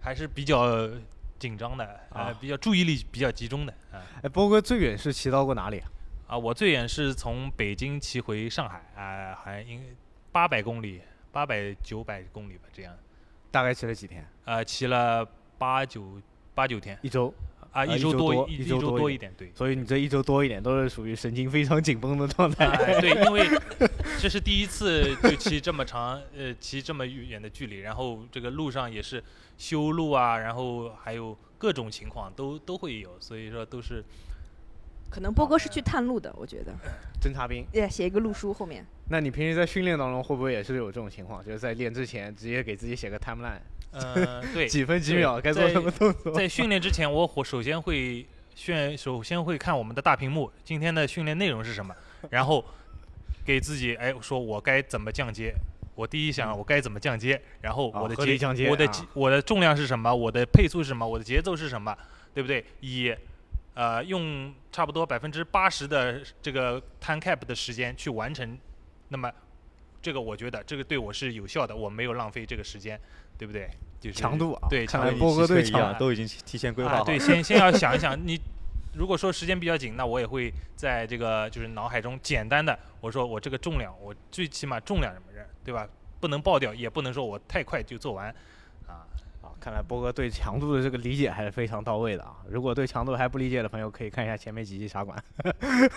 [0.00, 0.88] 还是比较
[1.36, 4.06] 紧张的，呃，啊比较注意力比较集中的啊。
[4.22, 5.90] 哎，波哥最远是骑到过哪里啊？
[6.28, 9.84] 啊，我最远是从北京骑回上海，啊、还应
[10.30, 11.00] 八百公里，
[11.32, 12.96] 八百九百公里吧，这样，
[13.54, 14.26] 大概骑了几天？
[14.46, 15.24] 呃，骑了
[15.56, 16.20] 八九
[16.56, 17.32] 八九天，一周。
[17.70, 19.52] 啊，啊一周多一一周多一周多一点，对。
[19.54, 22.66] 所以你这一周多一点都是属于神经非常紧绷的状态。
[22.66, 23.46] 哎，对，因为
[24.18, 29.22] 这是第一次就骑这么长，呃，骑这么远的距离，然后这个路上也是
[29.56, 34.04] 修路啊，然后还有各种情况都都会有，所以说都是
[35.10, 36.72] 可能波哥是去探路的，我觉得。
[37.20, 38.84] 侦察兵，也写一个路书后面。
[39.08, 41.44] 那你平时在训练当中会不会也是有这种情况？
[41.44, 43.60] 就是在练之前直接给自己写个 timeline，
[43.92, 46.32] 呃，对， 几分几秒该做什么动作？
[46.32, 51.94] 在训练之前，我首首先会训，首先会看我们的大屏幕，今天的训练内容是什么，
[52.30, 52.64] 然后
[53.44, 55.54] 给自己哎说我该怎么降阶。
[55.96, 61.96] 我第一想我该怎么降阶，然后啊我的节、降阶我的我的重量是什么，我的配速是什么，我的节奏是什么，
[62.34, 62.64] 对不对？
[62.80, 63.14] 以
[63.74, 68.58] 呃用差不多百分之八十的这个 time cap 的时间去完成，
[69.14, 69.32] 那么
[70.02, 73.00] 这个我觉得这个对我是有效的，我没有浪费这个时间，
[73.38, 73.70] 对不对？
[74.00, 77.04] 就是强度啊，对强度看来波哥对强一样，都已经提前规划啊，好。
[77.04, 78.36] 对，先先要想一想， 你
[78.94, 85.88] 如果说时间比较紧，那我也会在这个就是脑海中简单的，我说我这个重量，我最起码重量什么人，对吧？
[86.18, 88.34] 不能爆掉，也不能说我太快就做完，
[89.64, 92.36] 看来波哥对强度的这个理解还是非常到位的啊。
[92.50, 95.16] 如果对强度还不理解的朋友，可以看一下前面几期茶馆，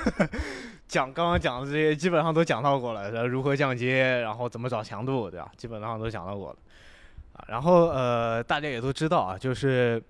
[0.87, 5.51] 讲刚刚讲的这些基本上都讲到过了，如何降阶，然后怎么找强度，对吧？
[5.57, 6.57] 基本上都讲到过了。
[7.33, 10.01] 啊，然后呃，大家也都知道啊，就是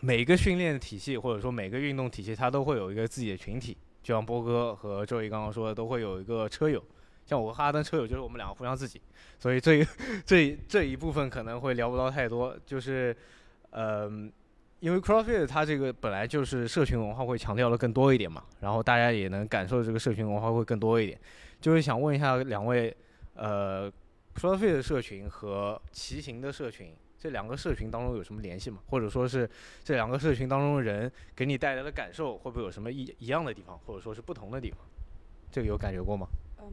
[0.00, 6.82] 每个训练体系或者说每个运动体系，它都会有一个自己的群体，就像波哥和周毅刚刚说的，都会有一个车友。
[7.30, 9.00] 像我和哈登车友就是我们两个互相自己，
[9.38, 9.86] 所以这一
[10.26, 13.16] 这这一部分可能会聊不到太多，就是，
[13.70, 14.32] 嗯、
[14.80, 21.16] 因为 CrossFit 它这个本来就是社群文化会强调的更多一点嘛，然后大家也能感受这个社群文化会更多一点，
[21.60, 22.92] 就是想问一下两位，
[23.34, 23.88] 呃
[24.34, 28.78] ，CrossFit 的社群和骑行的社群这两个社群当中有什么联系吗？
[28.88, 29.48] 或者说是
[29.84, 34.80] 这两个社群当中的人给你带来的感受会不会有什么一一样的地方，或者说是不同的地方？
[35.52, 36.26] 这个有感觉过吗？
[36.62, 36.68] 嗯，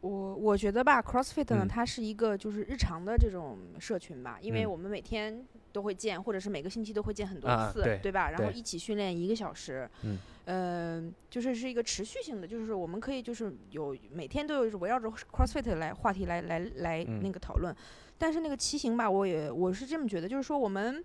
[0.00, 1.68] 我我觉得吧，CrossFit 呢，嗯。
[1.68, 4.70] 它是一个就是日常的这种社群吧，因为嗯。
[4.70, 8.30] 我们每天都会见，或者是每个星期都会见很多次，啊对吧？
[8.30, 8.54] 然后对。
[8.54, 17.20] 一起训练一个小时，嗯，呃，就是是一个持续性的，就是我们可以就是有每天都有围绕着 CrossFit 来话题来来来嗯。
[17.22, 17.74] 那个讨论，
[18.16, 21.04] 但是那个骑行吧，我也我是这么觉得，就是说我们。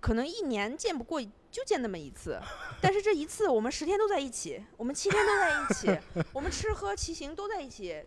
[0.00, 2.40] 可能一年见不过，就见那么一次，
[2.80, 8.04] 但是这一次我们十天都在一起，我们七天都在一起，我们吃喝骑行都在一起，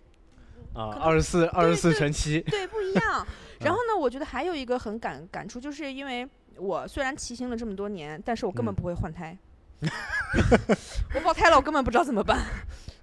[0.74, 3.26] 啊，二十四二十四对乘七，对，不一样。
[3.60, 6.28] 然后呢，我觉得还有一个很感感触，就是因为
[6.58, 9.38] 我虽然骑行了这么多年，但是我根本嗯不会换胎。
[11.16, 12.46] 我爆胎了，我根本不知道怎么办。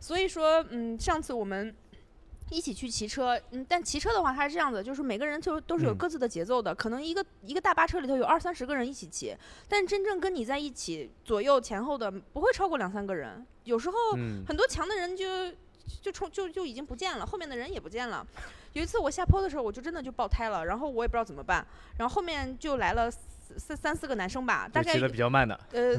[0.01, 1.75] 所以说，嗯，上次我们
[2.51, 5.99] 一起去骑车，嗯，但骑车的话，它是这样子，就是每个人就都是有嗯。
[5.99, 9.37] 各自的节奏的，可能一个一个大巴车里头有二三十个人一起骑，
[9.69, 15.25] 但真正跟你在一起左右前后的不会超过两三个人，有时候嗯，很多强的人就
[16.01, 18.27] 就冲就就已经不见了，后面的人也不见了。
[18.75, 23.19] 有一次我下坡的时候，我就真的就爆胎了，然后我也不知道怎么办，然后后面就来了四
[23.57, 25.95] 三三四个男生吧，大概骑的比较慢的，呃，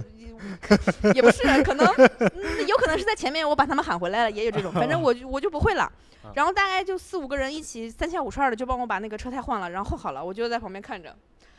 [1.14, 5.84] 也不是，可能、嗯、有可能是在前面我把他们喊回来了，也有这种，反正我就我就不会了
[6.24, 6.32] 啊。
[6.36, 11.16] 然后大概就四五个人一起三下五除二的就帮我把那个车胎换了，然后好了，我就在旁边看着，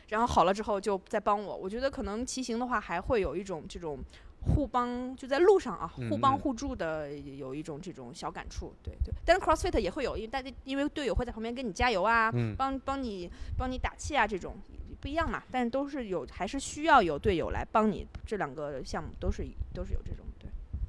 [0.08, 1.56] 然后好了之后就再帮我。
[1.56, 3.98] 我觉得可能骑行的话还会有一种这种
[4.54, 9.12] 互帮，就在路上啊，互帮互助的有一种这种小感触，对对。
[9.24, 14.56] 但是 CrossFit 也会有，因为大家因为队友会在旁边跟你加油啊，嗯，帮帮你帮你打气啊，这种
[15.00, 18.06] 不一样嘛，但是都是有，还是需要有队友来帮你。
[18.26, 20.48] 这两个项目都是都是有这种，对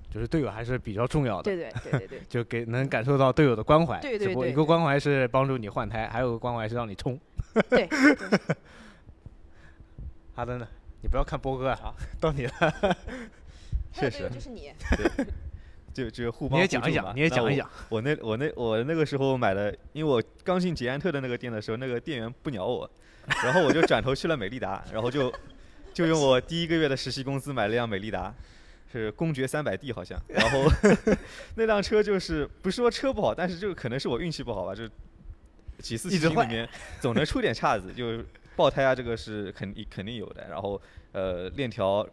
[0.09, 1.43] 就是队友还是比较重要的。
[1.43, 7.19] 对对对对 对就给能感受到队友的关怀，对对只不过对一个关怀是帮助你换胎，还有个关怀是让你冲。
[7.69, 7.89] 对对，
[10.35, 10.67] 哈登呢？
[11.01, 12.51] 你不要看波哥啊， 到你了，
[13.91, 14.71] 还有确实就是你，
[15.93, 17.69] 就就互帮互助嘛也讲一讲，你也讲一讲。
[17.89, 22.89] 我那我那我那个时候买的，因为我刚进捷安特的那个店的时候，那个店员不鸟我，
[23.43, 25.31] 然后我就转头去了美利达，然后就
[25.93, 28.33] 就用我第一个月的实习工资买了辆美利达，
[28.91, 30.65] 是公爵三百 D 好像，然后
[31.55, 34.87] 那辆车就是不是说车不好，但是就可能是我运气不好吧，就
[35.79, 36.67] 几次骑行里面
[36.99, 38.23] 总能出点岔子，就
[38.55, 42.07] 爆胎啊，这个是肯定肯定有的，然后呃链条。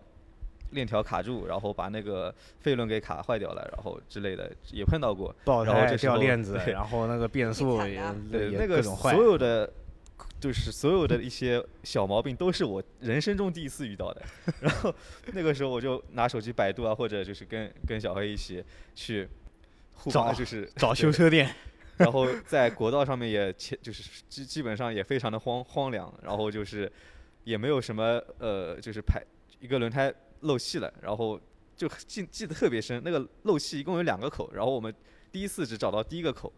[0.71, 5.35] 链条卡住，然后把那个废轮给卡坏掉了，然后之类的也碰到过。
[5.45, 8.03] 爆胎然后这时候掉链子，然后那个变速也也
[8.33, 9.19] 对，那个所。
[9.29, 9.71] 有的，
[10.41, 14.23] 就是所有的一些小毛病，都是我人生中第一次遇到的。
[14.61, 14.95] 然后
[15.33, 19.29] 那个时候我就拿手机百度啊，或者就是跟跟小黑一起去
[19.93, 21.55] 互找，就是找修车店，
[21.97, 26.91] 然后在国道上面也前就是基基本上也非常的荒荒凉，然后就是
[27.45, 29.23] 也没有什么呃，就是排
[29.61, 31.41] 一个轮胎漏气了，然后
[31.77, 34.95] 就记记得特别深，那个漏气一共有两个口，然后我们
[35.31, 36.53] 第一次只找到第一个口，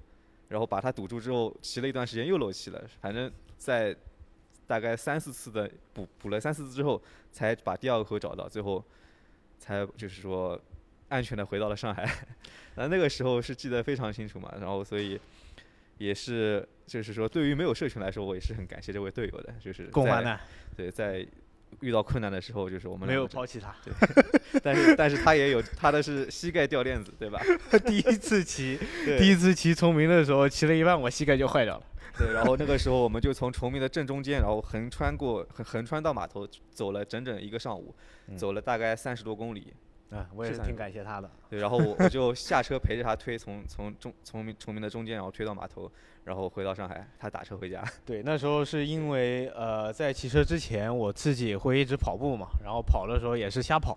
[0.49, 3.95] 然后把它堵住之后，骑了一段时间又漏气了，反正在
[4.67, 8.85] 大概三四次的补补了三四次之后，才把第二个口找到，最后
[9.59, 10.61] 才就是说
[11.09, 12.09] 安全的回到了上海。
[12.77, 15.21] 那那个时候是记得非常清楚嘛，然后所以
[15.99, 20.41] 也是就是说对于没有社群来说，我也是很感谢这位队友的，就是在共患难，
[20.77, 21.27] 对，在
[21.81, 23.75] 遇到困难的时候，就是我们没有抛弃他。
[23.85, 23.93] 对
[24.63, 27.41] 但是但是他也有他的是膝盖掉链子，对吧？
[27.87, 28.79] 第一次骑，
[29.19, 31.85] 第一次骑崇明的时候，骑了一半，我膝盖就坏掉了。
[32.19, 37.95] 对，然后那个时候我们就从崇明的正中间，然后横穿过横横穿到码头，走了整整一个上午，
[38.29, 39.73] 嗯走了大概三十多公里。
[40.11, 41.31] 啊，我也是挺感谢他的。
[41.49, 45.91] 对，然后我我就下车陪着他推从从中从明崇明的中间，然后推到码头，
[46.25, 47.85] 然后回到上海，他打车回家。
[48.05, 53.97] 对，那时候是因为呃，在骑车之前，我自己会一直跑步嘛，然后跑的时候也是瞎跑，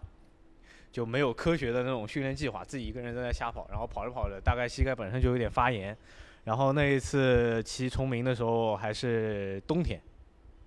[0.91, 5.97] 就没有科学的那种训练计划，自己一个人在那瞎跑，然后跑着跑着，大概膝盖本身就有点发炎，
[6.43, 9.99] 然后那一次骑崇明的时候还是冬天，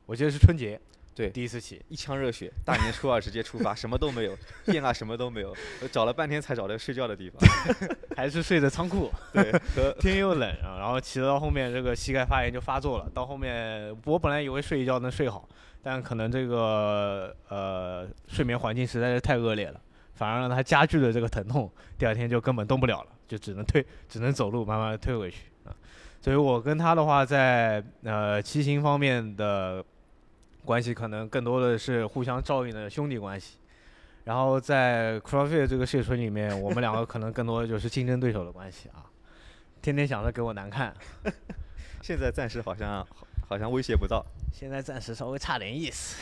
[0.07, 0.81] 我记得是春节，
[1.17, 7.41] 对第一次骑，一腔热血，大年初二直接出发，什么都没有，电啊什么都没有，我找了半天才找到睡觉的地方。
[8.15, 15.49] 还是睡在仓库，对，和 天又冷啊，然后骑到后面这个膝盖发炎就发作了，到后面我本来以为睡一觉能睡好，
[15.83, 19.81] 但可能这个呃睡眠环境实在是太恶劣了，
[20.13, 25.73] 反而让他加剧了这个疼痛，第二天就根本动不了了，就只能退，只能走路慢慢地退回去啊。
[26.21, 29.83] 所以我跟他的话在呃骑行方面的
[30.67, 33.57] 关系，可能更多的是互相照应的兄弟关系。
[34.25, 39.07] 然后在 CrossFit 这个社群里面，我们两个可能更多的就是竞争对手的关系啊，
[39.81, 40.93] 天天想着给我难看。
[42.03, 44.27] 现在暂时好像好好像威胁不到。
[44.53, 46.17] 现在暂时稍微差点意思。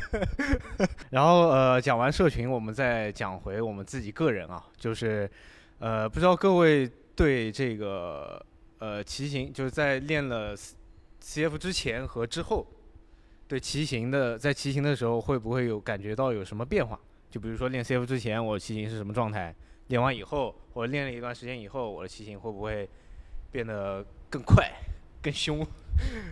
[1.10, 5.30] 然后呃，讲完社群，我们再讲回我们自己个人啊，就是
[5.78, 8.44] 呃，不知道各位对这个
[8.80, 10.54] 呃骑行，就是在练了
[11.22, 12.66] CF 之前和之后，
[13.48, 17.00] 对骑行的在骑行的时候会不会有感觉到有什么变化？
[17.30, 19.54] 就比如说练 CF 之前我骑行是什么状态，
[19.88, 22.88] 练完以后或者练了一段时间以后，我的骑行会不会
[23.50, 24.70] 变得更快、
[25.22, 25.66] 更凶？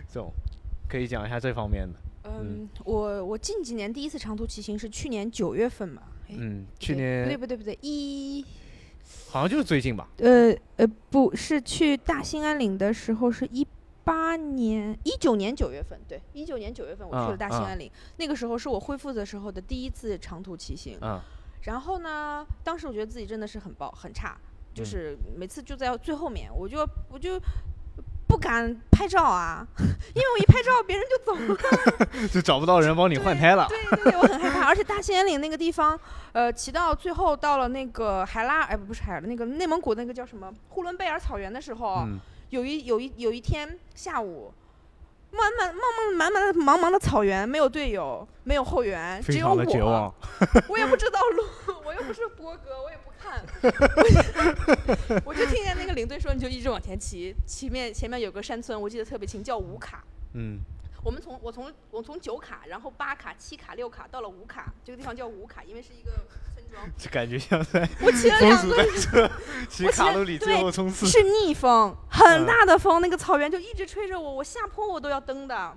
[0.07, 0.31] 这种
[0.87, 1.99] 可以讲一下这方面的。
[2.29, 8.45] 嗯，我我近几年第一次长途骑行是去年九月份吧，哎嗯，去年不对不对不对，一
[9.29, 10.09] 好像就是最近吧。
[10.17, 13.65] 呃呃不是去大兴安岭的时候是一
[14.07, 20.97] 八年一九年九月份，对，一九年九月份我去嗯了大兴嗯安岭，那个时候是我恢复的时候的第一次长途骑行。
[21.01, 21.19] 嗯
[21.63, 24.37] 然后呢，当时我觉得自己真的是很爆很差，
[24.73, 27.37] 就嗯是每次就在最后面，我就我就
[28.25, 29.67] 不敢拍照啊，
[30.15, 32.27] 因为我一拍照别人就走了。
[32.31, 33.67] 就找不到人帮你换胎了。
[33.67, 34.65] 对对对，我很害怕。
[34.65, 35.99] 而且大兴安岭那个地方，
[36.31, 42.17] 呃，骑到最后到了那个海拉，哎，不是海拉，那个内蒙古那个叫什么呼伦贝尔草原的时候，嗯，
[42.49, 44.53] 有一有一有一天下午，
[45.31, 45.81] 满满满
[46.17, 50.13] 满满满的茫茫的草原，没有队友，没有后援，只有我望。。
[50.69, 51.43] 我也不知道路，
[51.83, 53.43] 我又不是博哥，我也不看，
[55.25, 60.03] 我 就我就听见那个领队说，你就一直往前骑，前面前面有个山村，我记得特别清，叫五卡。
[60.33, 60.59] 嗯，
[61.03, 66.11] 我们从我从我从九卡，然后八卡、七卡、六卡到了五卡，这个地方叫五卡，因为是一个。
[66.97, 69.29] 就感觉像在 我 骑了两个车
[69.69, 71.05] 骑卡路里最对后冲刺。
[71.07, 75.75] 是逆风，很嗯大的风，那个草原就一直吹着我，我下坡我都要蹬的，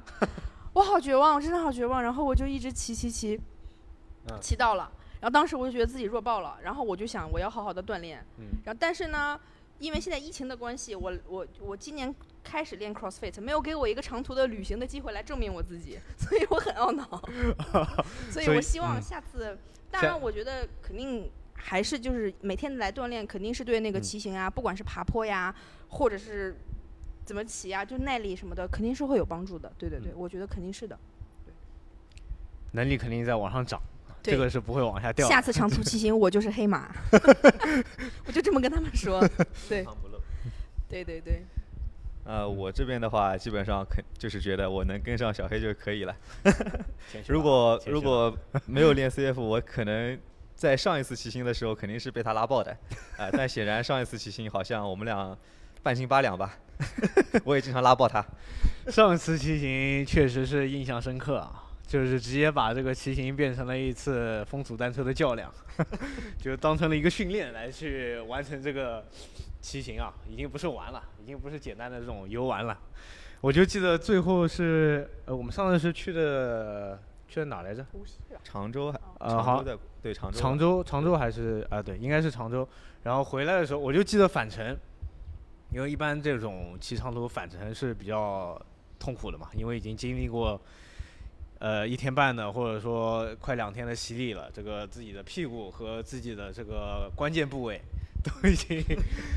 [0.72, 2.02] 我好绝望，我真的好绝望。
[2.02, 3.40] 然后我就一直骑骑骑，
[4.28, 9.38] 嗯骑到了，然后当时我就觉得自己弱爆了，然后我就想我要好好的锻炼，嗯然后但是呢，
[9.78, 17.22] 因为现在疫情的关系，我我我今年开始练 CrossFit，没有给我一个长途的旅行的机会来证明我自己， 所以我很懊恼，
[18.30, 19.56] 所以我希望嗯下次，
[19.90, 21.30] 当然我觉得肯定。
[21.62, 25.54] 还是就是每天来锻炼，肯定是对那个嗯骑行啊，不管是爬坡呀，
[25.88, 26.56] 或者是
[27.26, 29.70] 怎么骑啊，就耐力什么的，肯定是会有帮助的。
[29.76, 30.98] 对对对，嗯我觉得肯定是的。
[32.72, 33.78] 能力肯定在往上涨，
[34.22, 35.28] 这个是不会往下掉。
[35.28, 36.90] 下次长途骑行 我就是黑马，
[38.24, 39.20] 我就这么跟他们说。
[39.68, 39.86] 对。
[40.88, 41.44] 对对对，
[42.30, 46.14] 呃，我这边的话，基本上肯就是觉得我能跟上小黑就可以了。
[47.26, 48.32] 如果如果
[48.66, 50.16] 没有练 CF，我可能
[50.54, 52.70] 在上一次骑行的时候肯定是被他拉爆的，
[53.18, 55.36] 啊、但显然上一次骑行好像我们俩
[55.82, 56.56] 半斤八两吧，
[57.42, 58.24] 我也经常拉爆他。
[58.86, 65.52] 上一次骑行确实是印象深刻啊，就是直接把这个骑行变成了一次风俗单车的较量，
[66.38, 69.04] 就当成了一个训练来去完成这个
[69.60, 72.78] 骑行啊，已经不是玩了，已经不是简单的这种游玩了。
[73.40, 77.84] 我就记得最后是呃，我们上次是去的去的哪来着？
[77.92, 78.40] 无锡吧。
[78.44, 79.60] 常州还，呃好
[80.00, 82.68] 对常州，常州，常州还是啊、对，应该是常州。
[83.02, 84.78] 然后回来的时候，我就记得返程，
[85.72, 88.56] 因为一般这种骑长途返程是比较
[89.00, 90.60] 痛苦的嘛，因为已经经历过
[91.60, 97.80] 呃一天半的或者说快两天的洗礼了，这个自己的屁股和自己的这个关键部位
[98.24, 98.82] 都已经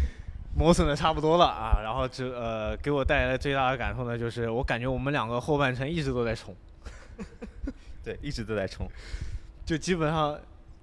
[0.57, 1.79] 磨损的差不多了啊。
[1.83, 6.55] 然后这呃给我带来的最大的感受呢，就是我感觉我们两个后半程一直都在冲。
[8.03, 8.89] 对一直都在冲。
[9.65, 10.37] 就基本上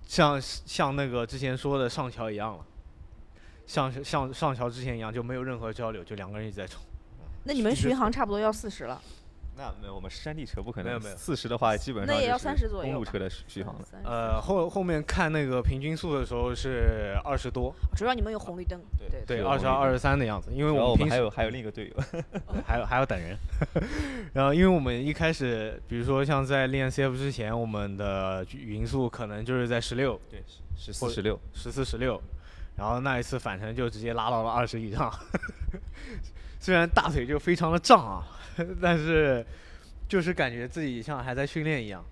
[0.06, 2.64] 像像那个之前说的上桥一样了，
[3.66, 6.80] 像像上桥之前一样就没有任何交流，就两个人一直在冲。
[7.44, 9.00] 那你们巡航差不多要四十了，
[9.60, 10.86] 那没有，我们山地车不可能。
[10.86, 13.80] 没有没有四十的话，基本上那也要就是30左右公路车的续航了。
[13.92, 18.80] 嗯，30呃，后后面看那个平均速的时候是二十多，主要你们有红绿灯。
[18.98, 20.50] 对对二十二、二十三的样子。
[20.50, 21.94] 因为我们平时我们还有还有另一个队友，
[22.66, 23.36] 还有还要等人，
[24.32, 30.42] 然后因为我们一开始，比如说像在练 CF 之前，我们的匀速可能就是在十六、对，
[30.74, 31.38] 十或四十六。
[31.52, 32.18] 十四、十六，
[32.76, 35.12] 然后那一次返程就直接拉到了二十以上。
[36.58, 38.22] 虽然大腿就非常的胀啊，
[38.80, 39.44] 但是
[40.08, 42.04] 就是感觉自己像还在训练一样，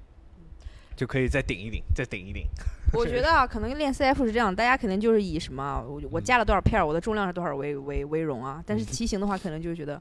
[0.97, 2.45] 就可以再顶一顶，再顶一顶。
[2.95, 8.63] 我觉得啊，可能练 CF 是这样，大家肯定就是以什么我我嗯加了多少片儿，我的重量是多少为为为荣啊。
[8.67, 10.01] 但是嗯骑行的话，可能就觉得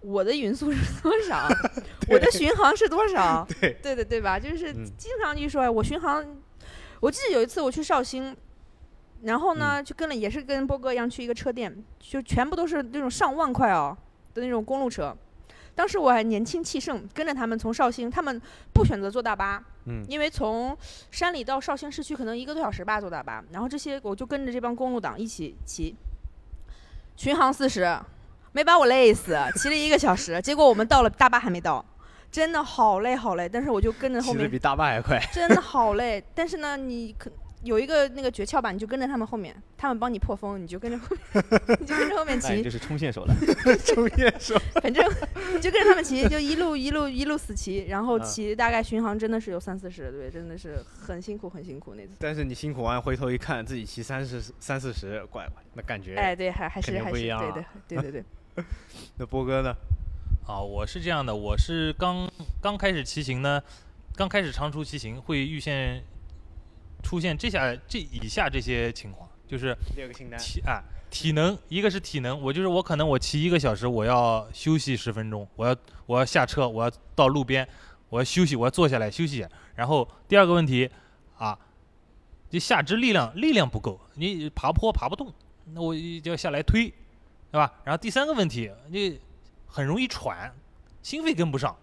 [0.00, 1.46] 我的匀速是多少，
[2.08, 4.38] 我的巡航是多少，对对的对吧？
[4.40, 6.24] 就是嗯经常就说我巡航，
[7.00, 8.36] 我记得有一次我去绍兴。
[9.22, 13.94] 然后嗯呢，就跟了也是跟波哥一样去一个车店，就全部都是那种上万块哦
[14.32, 15.14] 的那种公路车。
[15.80, 18.38] 当时我还年轻气盛，跟着他们从绍兴，他们
[18.74, 20.76] 不选择坐大巴，嗯因为从
[21.10, 23.42] 山里到绍兴市区可能一个多小时吧，坐大巴。
[23.50, 25.96] 然后这些我就跟着这帮公路党一起骑，
[27.16, 27.98] 巡航四十，
[28.52, 30.38] 没把我累死，骑了一个小时。
[30.42, 31.82] 结果我们到了，大巴还没到，
[32.30, 33.48] 真的好累好累。
[33.48, 35.18] 但是我就跟着后面，比大巴还快。
[35.32, 36.22] 真的好累。
[36.34, 37.30] 但是呢，你可
[37.62, 41.44] 有一个那个诀窍吧，你就跟着他们后面，他们帮你破风，你就跟着后面，
[41.80, 43.34] 你就跟着后面骑那就，是冲线手了。
[43.84, 45.04] 冲线手， 反正
[45.54, 52.12] 你 就跟着他们骑，就一路一路一路死骑，然后嗯骑大概巡航真的是有三四十，对，真的是很辛苦很辛苦那次。
[52.18, 56.14] 但是你辛苦完回头一看，自己骑三四三四十，怪怪，那感觉。
[56.16, 57.52] 哎，对，还还是还是不一样啊
[57.86, 58.22] 对的，对对
[58.56, 58.64] 对。
[59.18, 59.74] 那波哥呢？
[60.46, 62.26] 啊，我是这样的，我是刚
[62.62, 63.62] 刚开始骑行呢，
[64.16, 66.02] 刚开始长途骑行会遇现
[67.02, 70.38] 出现这下这以下这些情况，就是列个清单。
[70.38, 75.76] 体啊体能，一个是体能，我就是我可能我骑一个小时，我要休息十分钟，我要
[76.06, 77.68] 我要下车，我要到路边，
[78.08, 79.44] 我要休息，我要坐下来休息。
[79.74, 80.88] 然后第二个问题
[81.36, 81.58] 啊，
[82.48, 85.32] 就下肢力量力量不够，你爬坡爬不动，
[85.72, 86.88] 那我就要下来推，
[87.50, 87.72] 对吧？
[87.82, 89.18] 然后第三个问题，你
[89.66, 90.54] 很容易喘，
[91.02, 91.76] 心肺跟不上，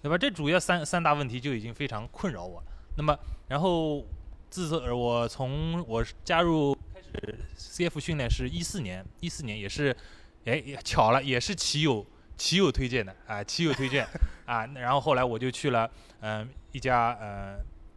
[0.00, 0.16] 对吧？
[0.16, 2.66] 这主要三三大问题就已经非常困扰我了。
[2.96, 4.04] 那么，然后
[4.52, 9.96] 自从呃我从我是加入开始 CF 训练是一四年，一四年也是，
[10.44, 12.04] 哎，也巧了，也是骑友
[12.36, 14.06] 骑友推荐的啊，骑友推荐
[14.44, 15.90] 啊，然后后来我就去了
[16.20, 17.56] 嗯、一家呃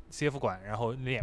[0.10, 1.22] CF 馆，然后练。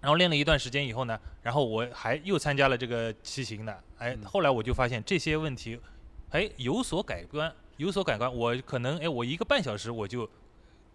[0.00, 5.78] 然后练了一段时间以后呢，然后我还又参加了这个骑行的，哎，嗯后来我就发现这些问题，
[6.30, 8.32] 哎，有所改观，有所改观。
[8.32, 10.28] 我可能哎，我一个半小时我就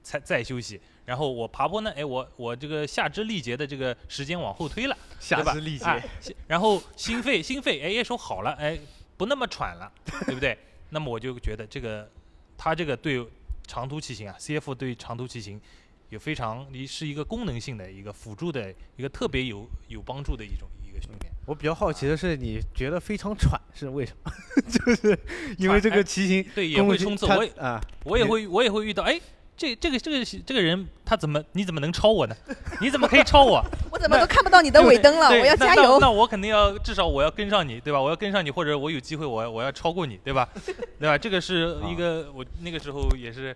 [0.04, 6.04] 才再休息，然后我爬坡呢，哎，我我这个下肢力竭的这个时间往后推了，下肢力竭，
[6.47, 8.80] 然后心肺心肺哎也说好了，哎，
[9.18, 9.91] 不那么喘了，
[10.26, 10.58] 对不对？
[10.89, 12.10] 那么我就觉得这个
[12.58, 13.26] 它这个对
[13.66, 15.60] 长途骑行啊，CF 对长途骑行
[16.10, 21.32] 有非常你是一个功能性的一个辅助的一个特别有有帮助的一种一个训练。
[21.45, 24.32] 我比较好奇的是，你觉得非常喘是为什么？
[24.68, 25.18] 就是
[25.58, 29.20] 因为这个骑行对，也会冲刺，我也啊，我也会我也会遇到，哎，
[29.58, 32.36] 这这个这个这个人他怎么你怎么能超我呢？
[32.80, 33.64] 你怎么可以超我？
[33.91, 35.99] 我怎么都看不到你的尾灯了，对我要加油。
[35.99, 38.02] 那我肯定要至少我要跟上你，对吧？
[38.02, 40.49] 我要跟上你，或者我有机会我我要超过你，对吧？
[40.99, 41.18] 对吧？
[41.18, 43.56] 这个是一个我那个时候也是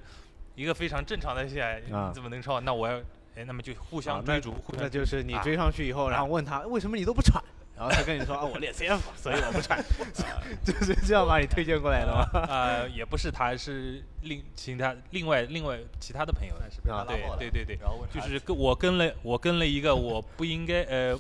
[0.54, 2.60] 一个非常正常的现象，啊你怎么能超？
[2.62, 2.98] 那我要
[3.36, 7.44] 哎，那么就互相追逐，互那相就是你啊追上去以后，然后问他为什么你都不喘，
[7.78, 9.84] 然后他跟你说啊，我练 CF，所以我不穿，
[10.64, 12.26] 就是这样把你推荐过来的吗？
[12.48, 16.56] 呃，也不是他，是另其他另外另外其他的朋友，
[16.92, 21.20] 啊对对对对，然后问就是跟我跟了我跟了一个我不应该呃，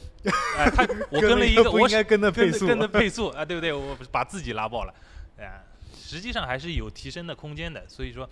[0.57, 3.73] 哎他我跟跟了一个我不应该跟的配速，跟的跟的配速啊，对不对？
[3.73, 4.93] 我把自己拉爆了，
[5.37, 5.61] 哎，
[5.93, 8.29] 实际上还是有提升的空间的，所以说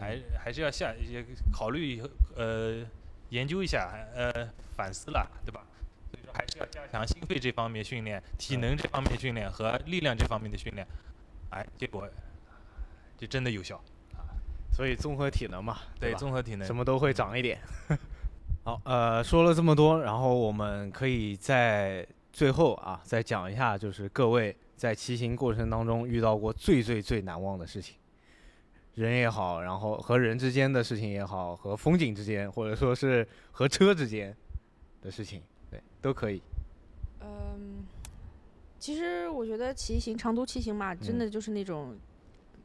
[0.00, 2.78] 还还是要下也考虑以后呃
[3.28, 5.60] 研究一下，呃反思了，对吧？
[6.32, 10.86] 还是要加强心肺这方面训练、体能这方面训练和力量这方面的训练，
[11.50, 12.08] 哎，结果
[13.16, 13.80] 就真的有效，
[14.72, 17.58] 所以综合体能嘛，对综合体能什么都会长一点。
[18.64, 27.96] 好，呃，说了这么多，然后我们可以在最后啊，再讲一下，就是各位在骑行过程当中遇到过最最最难忘的事情，
[28.94, 34.36] 人也好，然后和人之间的事情也好，和风景之间，或者说是和车之间
[35.00, 35.57] 的事情，对，
[36.00, 36.42] 都可以。
[37.20, 37.84] 嗯，
[38.78, 41.96] 其实我觉得骑行长途骑行嘛，真的就是那种，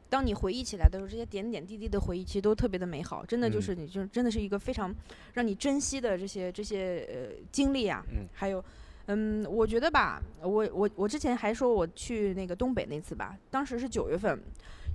[0.08, 3.24] 当你回忆起来的时候，这些点点滴滴的回忆，其实都特别的美好。
[3.24, 4.94] 真的就嗯是你就真的是一个非常
[5.32, 8.64] 让你珍惜的这些这些呃经历啊，嗯还有。
[9.06, 14.40] 嗯，我觉得吧，我我我之前还说我去那个东北那次吧，当时是九月份，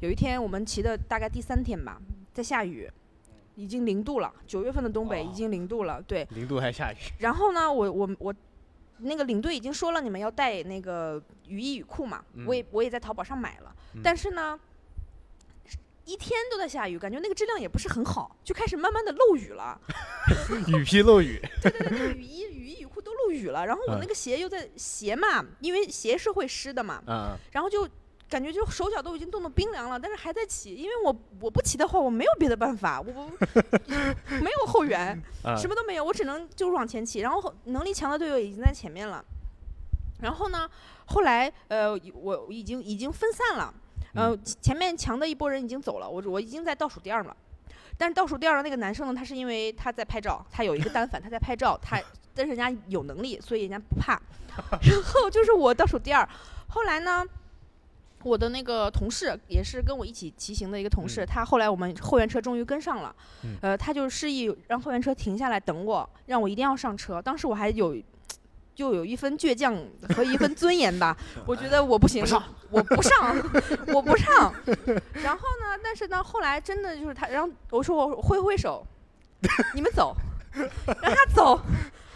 [0.01, 2.01] 有一天我们骑的大概第三天吧，
[2.33, 2.89] 在下雨，
[3.59, 4.33] 已经零度了。
[4.47, 6.25] 九月份的东北已哦经零度了，对。
[6.31, 8.33] 零度还下雨，然后呢，我我我
[8.99, 14.59] 那个领队已经说了，你们要带那个雨衣雨裤嘛，我也我也在淘宝上买了，嗯但是呢。
[16.05, 19.79] 一天都在下雨，感觉那个质量也不是很好，就开始慢慢的漏雨了。
[20.65, 23.67] 雨披漏雨， 对对对，雨衣、雨衣、雨裤都漏雨了。
[23.67, 27.87] 然后我嗯那个鞋又在鞋嘛，因为鞋是会湿的嘛，嗯，然后就
[28.29, 33.29] 感觉就手脚都已经冻得冰凉了，但是还在骑，因为我我不骑的话，我没有别的办法，我不
[34.41, 37.19] 没有后援， 嗯什么都没有，我只能就是往前骑。
[37.19, 39.23] 然后后能力强的队友已经在前面了，
[40.21, 40.69] 然后呢，
[41.05, 43.73] 后来呃我已经已经分散了，
[44.13, 47.35] 呃前面强的一波人已经走了，我我已经在倒数第二了。
[47.97, 52.01] 但是倒数第二的那个男生呢，他是因为他在拍照，他有一个单反，他在拍照，他
[52.33, 54.13] 但是人家有能力，所以人家不怕。
[54.81, 56.27] 然后就是我倒数第二，
[56.69, 57.25] 后来呢，
[58.23, 67.21] 我的那个同事也是跟我一起骑行的一个同事，嗯他后来我们后援车终于跟上了，嗯呃，他就示意让后援车停下来等我，让我一定要上车。
[67.21, 67.95] 当时我还有。
[68.75, 69.75] 就有一分倔强
[70.15, 71.13] 和一分尊严吧，
[71.45, 72.23] 我觉得我不行，
[72.71, 73.35] 我不上，
[73.93, 74.53] 我不上。
[75.15, 78.81] 然后呢，但是呢，后来真的就是他，然后我说我挥挥手，
[79.75, 80.15] 你们走，
[81.01, 81.59] 让他走。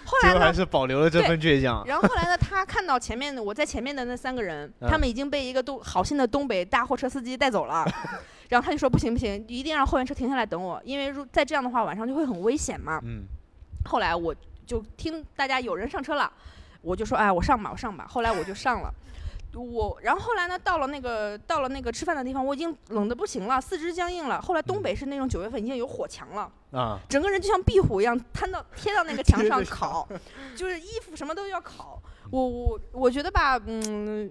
[0.05, 1.83] 后来还，是保留了这份倔强。
[1.85, 7.85] 然后后来呢，他看到前面的我在前面的那三个人，嗯他们已经被一个东好心的东北大货车司机带走了，
[8.49, 12.99] 然后他就说不行不行，一定让后援车停下来等我，因为如再这样的话晚上就会很危险嘛。
[13.03, 13.23] 嗯，
[13.85, 14.35] 后来我
[14.65, 16.31] 就听大家有人上车了，
[16.81, 18.93] 我就说哎我上吧我上吧，后来我就上了。
[19.61, 24.41] 我，然后后来呢，到了那个到了那个吃饭的地方，我已经冷的不行了，四肢僵硬了。
[24.41, 30.07] 后来东北是那种九月份已经有火墙了，啊， 整个人就像壁虎一样摊到贴到那个墙上烤，
[30.55, 32.01] 就是衣服什么都要烤。
[32.31, 34.27] 我我我觉得吧，嗯，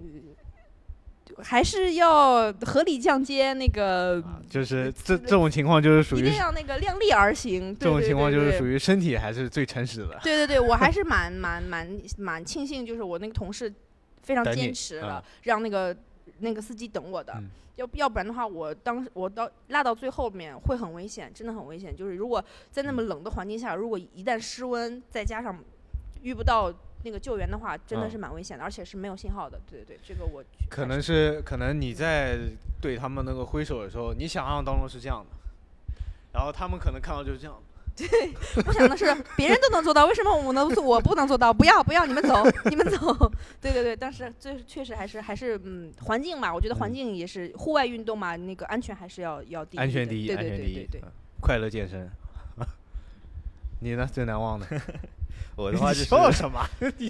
[1.37, 7.73] 还是要合理降阶，那个就是这这种情况就是属于一定要那个量力而行。
[7.79, 8.73] 这种情况就是属于。
[8.73, 10.19] 于身体还是最诚实的。
[10.21, 13.73] 对对对，我还是蛮 蛮蛮蛮庆幸，就是我那个同事
[14.23, 15.95] 非常坚持了，啊让那个
[16.39, 17.33] 那个司机等我的。
[17.37, 21.91] 嗯要要不然的话，我当我到落到最后面会很危险，真的很危险。
[21.95, 25.57] 就是如果在那么冷的环境下，如果一旦失温，再加上
[26.21, 26.71] 遇不到
[27.03, 29.59] 那个救援的话，真的嗯是蛮危险的，而且是没有信号的。
[29.67, 32.37] 对对对，这个我可能是可能你在
[32.79, 35.35] 对他们那个挥手的时候，你想象当中是这样的，
[36.31, 37.59] 然后他们可能看到就是这样。
[38.65, 41.53] 我想的是，别人都能做到，为什么我能做我不能做到？
[41.53, 43.31] 不要不要，你们走，你们走。
[43.61, 49.79] 对对对，但是这确实还是还是嗯，环境嘛，我觉得环嗯境也是户外运动嘛，那个安全还是要要第一。
[49.79, 51.01] 安全第一，对对安全第一对对对。
[51.01, 52.09] 嗯快乐健身。
[53.81, 54.07] 你呢？
[54.09, 54.65] 最难忘的？
[55.57, 56.65] 我的话就是笑什么？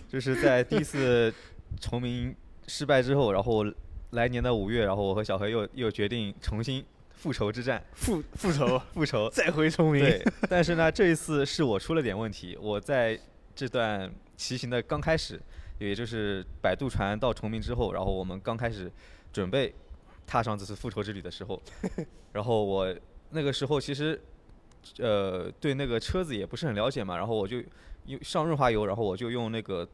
[0.10, 1.32] 就是在第一次
[1.80, 2.36] 重名
[2.68, 3.64] 失败之后，然后
[4.10, 6.84] 来年的五月，然后我和小黑又又决定重新
[7.16, 9.30] 复仇之战，复复仇，复仇。
[9.32, 10.04] 再回崇明。
[10.04, 12.58] 对，但是呢，这一次是我出了点问题。
[12.62, 13.20] 我在
[13.56, 15.42] 这段骑行的刚开始，
[15.80, 18.92] 也就是摆渡船到崇明之后，然后我们刚开始
[19.32, 19.74] 准备
[20.26, 21.62] 踏上这次复仇之旅的时候，
[22.34, 22.94] 然后我
[23.30, 24.20] 那个时候其实
[25.00, 27.64] 呃对那个车子也不是很了解嘛，然后我就
[28.08, 29.88] 用上润滑油，然后我就用那个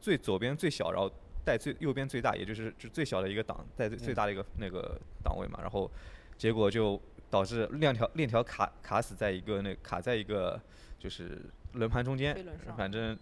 [0.00, 1.08] 最左边最小，然后
[1.44, 5.90] 带最右边最大，也就是就最小的一个档带最大的一个那个档位嘛，然后
[6.36, 10.60] 结果就导致链条链条卡卡死在一个那卡在一个
[10.98, 11.40] 就是
[11.72, 12.36] 轮盘中间
[12.76, 13.16] 反正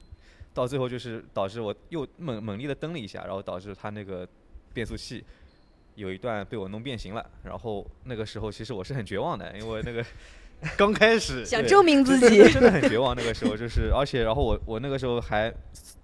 [0.52, 4.26] 到最后就是导致我又猛猛力的蹬了一下，然后导致它那个
[4.72, 5.24] 变速器
[5.94, 10.04] 有一段被我弄变形了，然后那个时候其实我是很绝望的，因为那个
[10.76, 12.42] 刚开始对想证明自己。
[12.50, 13.14] 真的很绝望。
[13.16, 15.52] 那个时候就是，而且然后我我那个时候还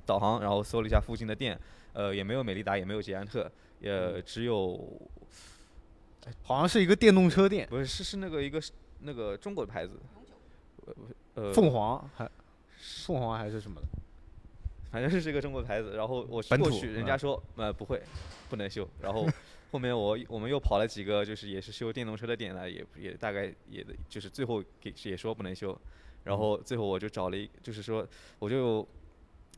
[0.07, 1.59] 导航，然后搜了一下附近的店，
[1.93, 3.51] 呃，也没有美利达，也没有捷安特，
[3.81, 4.73] 也只有
[6.43, 8.63] 好像是一个电动车店，不是是是那个一个
[9.01, 9.93] 那个中国的牌子，
[10.87, 10.95] 呃
[11.35, 12.31] 呃凤凰还
[12.79, 13.87] 凤凰还是什么的？
[14.91, 15.97] 反正是一个中国牌子。
[15.97, 18.03] 然后我过去人家说呃不会，
[18.49, 18.89] 不能修。
[19.03, 19.27] 然后
[19.71, 25.79] 后面我我们又跑了几个就是也是修电动车的店来，也也大概也就是最后给也说不能修。
[26.25, 28.07] 然后最后我就找了一，就是说
[28.39, 28.87] 我就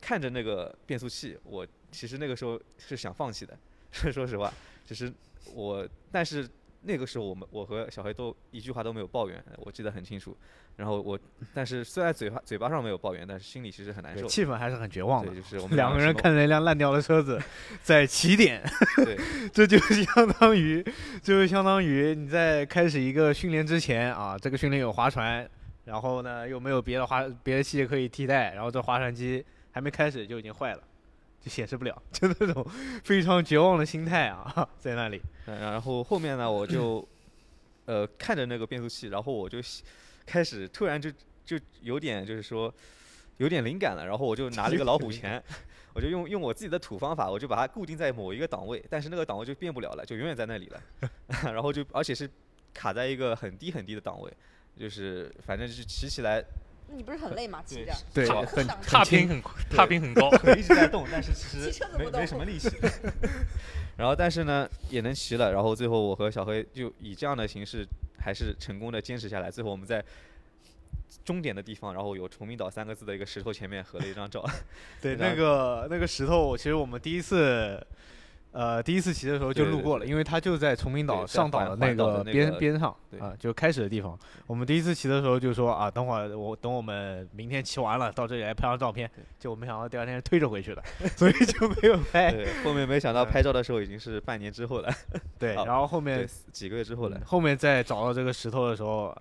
[0.00, 3.56] 看着那个变速器，我其实那个时候是想放弃的，
[3.92, 4.52] 说实话，
[4.84, 5.12] 只是
[5.54, 6.48] 我但是。
[6.82, 10.36] 那个时候，我们我和小黑都一句话都没有抱怨，我记得很清楚。
[10.76, 11.18] 然后我，
[11.52, 14.26] 但是虽然嘴巴嘴巴上没有抱怨，但是心里其实很难受。
[14.26, 15.40] 气氛还是很绝望的对，。
[15.40, 17.40] 就是我 们两个人看着一辆烂掉的车子
[17.82, 18.62] 在起点，
[19.04, 19.18] 对，
[19.52, 20.84] 这就相当于，
[21.20, 25.48] 就相当于你在开始一个训练之前啊，这个训练有划船，
[25.84, 30.82] 然后呢又没有别的划别的器械可以替代，然后这划船机还没开始就已经坏了，
[31.40, 32.66] 就显示不了， 就那种
[33.04, 35.20] 非常绝望的心态啊，在那里。
[35.46, 37.06] 嗯然后后面呢，我就
[37.86, 39.58] 呃看着那个变速器，然后我就
[40.26, 41.10] 开始突然就
[41.44, 42.72] 就有点就是说
[43.38, 45.42] 有点灵感了，然后我就拿了一个老虎钳，
[45.94, 50.82] 我就用用我自己的土方法，我就把它固定在某一个档位，但是那个档位就变不了了，就永远在那里了，
[51.52, 52.28] 然后就而且是
[52.74, 54.30] 卡在一个很低很低的档位，
[54.76, 56.44] 就是反正就是骑起来
[56.94, 57.62] 你不是很累吗？
[57.64, 57.92] 骑着。
[58.12, 59.42] 对，很踏很轻频很
[59.76, 62.70] 踏频很高， 腿一直在动，但是其实 骑车怎么没动没什么力气。
[63.96, 67.86] 然后但是呢也能骑了，然后最后我和小黑就以这样的形式
[68.18, 69.50] 还是成功的坚持下来。
[69.50, 70.04] 最后我们在
[71.24, 74.44] 终点的地方，然后有“崇明岛”三个字的一个石头前面合了一张照。
[75.00, 77.84] 对，那个那个石头，其实我们第一次，
[78.58, 84.18] 呃，第一次骑的时候就路过了，因为它就在崇明岛上岛的那个边边上对啊，就开始的地方。
[84.48, 90.82] 我们第一次骑的时候就说啊，等会儿我等我们明天骑完了到这里来拍张照片对，结果没想到第二天推着回去的，
[91.16, 92.34] 所以就没有拍。
[92.64, 94.92] 后面没想到嗯拍照的时候已经是半年之后了，
[95.38, 97.22] 对， 然后后面，几个月之后了嗯。
[97.24, 99.16] 后面再找到这个石头的时候，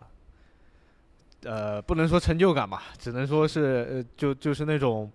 [1.43, 5.11] 呃，不能说成就感吧，只能说是呃，就就是那种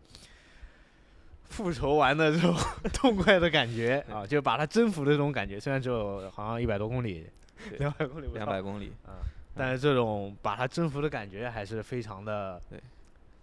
[1.53, 2.57] 复仇完的这种
[2.94, 5.61] 痛快的感觉啊，就把它征服的这种感觉。
[5.61, 7.28] 虽然只有好像一百多公里，
[7.78, 9.20] 两百公里两百公里，啊，
[9.55, 12.80] 但是这种把它征服的感觉还是非常的对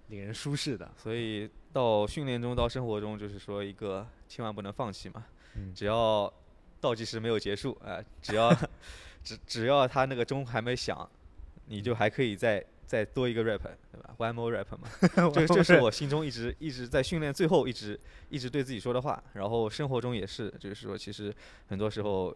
[0.07, 0.89] 令人舒适的。
[0.97, 5.24] 所以到训练中到生活中，就是说一个千万不能放弃嘛。
[5.55, 6.32] 嗯只要
[6.82, 8.51] 倒计时没有结束，啊，只要
[9.24, 11.07] 只只要他那个钟还没响，
[11.66, 13.61] 你就还可以再再多一个 rap，
[13.91, 14.89] 对吧？One more rap 嘛，
[15.31, 19.23] 这这是我心中一直一直在训练最后一直一直对自己说的话。
[19.33, 21.31] 然后生活中也是，就是说其实
[21.67, 22.35] 很多时候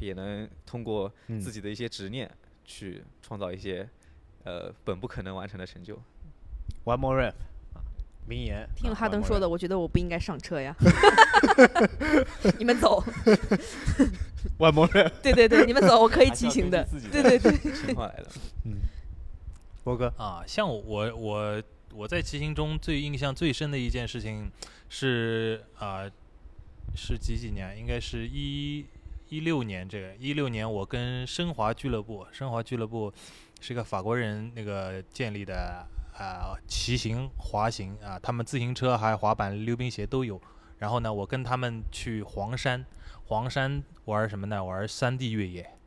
[0.00, 2.28] 也能通过嗯自己的一些执念
[2.64, 3.88] 去创造一些
[4.42, 5.94] 呃本不可能完成的成就。
[6.84, 7.34] One more rap，
[7.74, 7.78] 啊
[8.26, 8.68] 名言。
[8.74, 10.74] 听了啊哈登说的，我觉得我不应该上车呀。
[12.58, 13.00] 你们走，
[14.58, 16.84] One more rap，对对对，你们走，我可以骑行的。
[17.12, 18.26] 对对对，情况来的。
[19.88, 21.62] 波哥，啊，像我我
[21.94, 24.52] 我在骑行中最印象最深的一件事情
[24.90, 26.04] 是啊、
[26.94, 27.74] 是几几年？
[27.78, 28.84] 应该是一
[29.30, 29.88] 一六年。
[29.88, 33.10] 这个一六年，我跟升华俱乐部，升华俱乐部
[33.62, 40.38] 是一个法国人那个建立的啊、骑行、滑行啊，他们自行车还有滑板、溜冰鞋都有。
[40.76, 42.84] 然后呢，我跟他们去黄山，
[43.24, 44.62] 黄山玩什么呢？
[44.62, 45.77] 玩山地越野。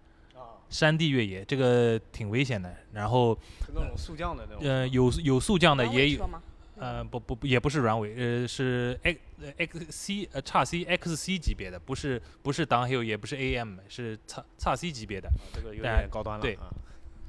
[0.71, 4.63] 山地越野这个挺危险的，然后是那种速降的那种。
[4.63, 6.41] 呃有有速降的也有软尾车，吗？
[6.77, 15.29] 呃，不不不，也不是软尾，呃，是 X 呃 X C 呃叉 C X C 级别的，不是不是 downhill，也不是 AM，是叉叉 C 级别的。
[15.53, 16.41] 这个有点高端了。
[16.41, 16.73] 对啊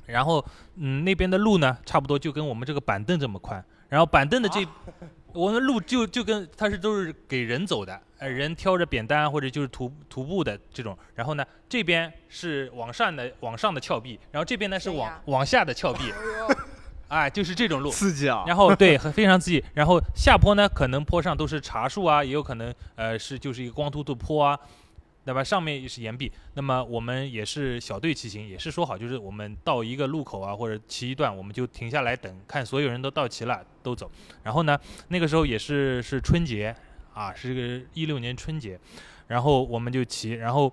[0.06, 0.44] 然后
[0.76, 3.62] 嗯，那边的路呢，差不多就跟我们这个板凳这么宽。
[3.88, 4.66] 然后板凳的这，
[5.34, 10.96] 我们路就就跟它是都是给人走的，呃，人挑着扁担或者就是徒徒步的这种。
[11.14, 16.12] 然后呢，这边是往上的往上的峭壁，然后这边呢是往往下的峭壁，
[17.08, 17.90] 哎，就是这种路。
[17.92, 18.44] 刺激啊！
[18.46, 19.62] 然后对，很非常刺激。
[19.74, 24.58] 然后下坡呢，可能坡上都是茶树啊，也有可能呃是就是一个光秃秃坡啊，
[25.24, 25.42] 对吧？
[25.44, 26.30] 上面也是岩壁。
[26.54, 34.10] 那么我们也是小队骑行，也是说好，就是我们到一个路口啊，或者骑一段，我们就停下来等，看所有人都到齐了都走。
[34.42, 36.74] 然后呢，那个时候也是是春节
[37.14, 38.78] 啊，是个一六年春节，
[39.28, 40.72] 然后我们就骑，然后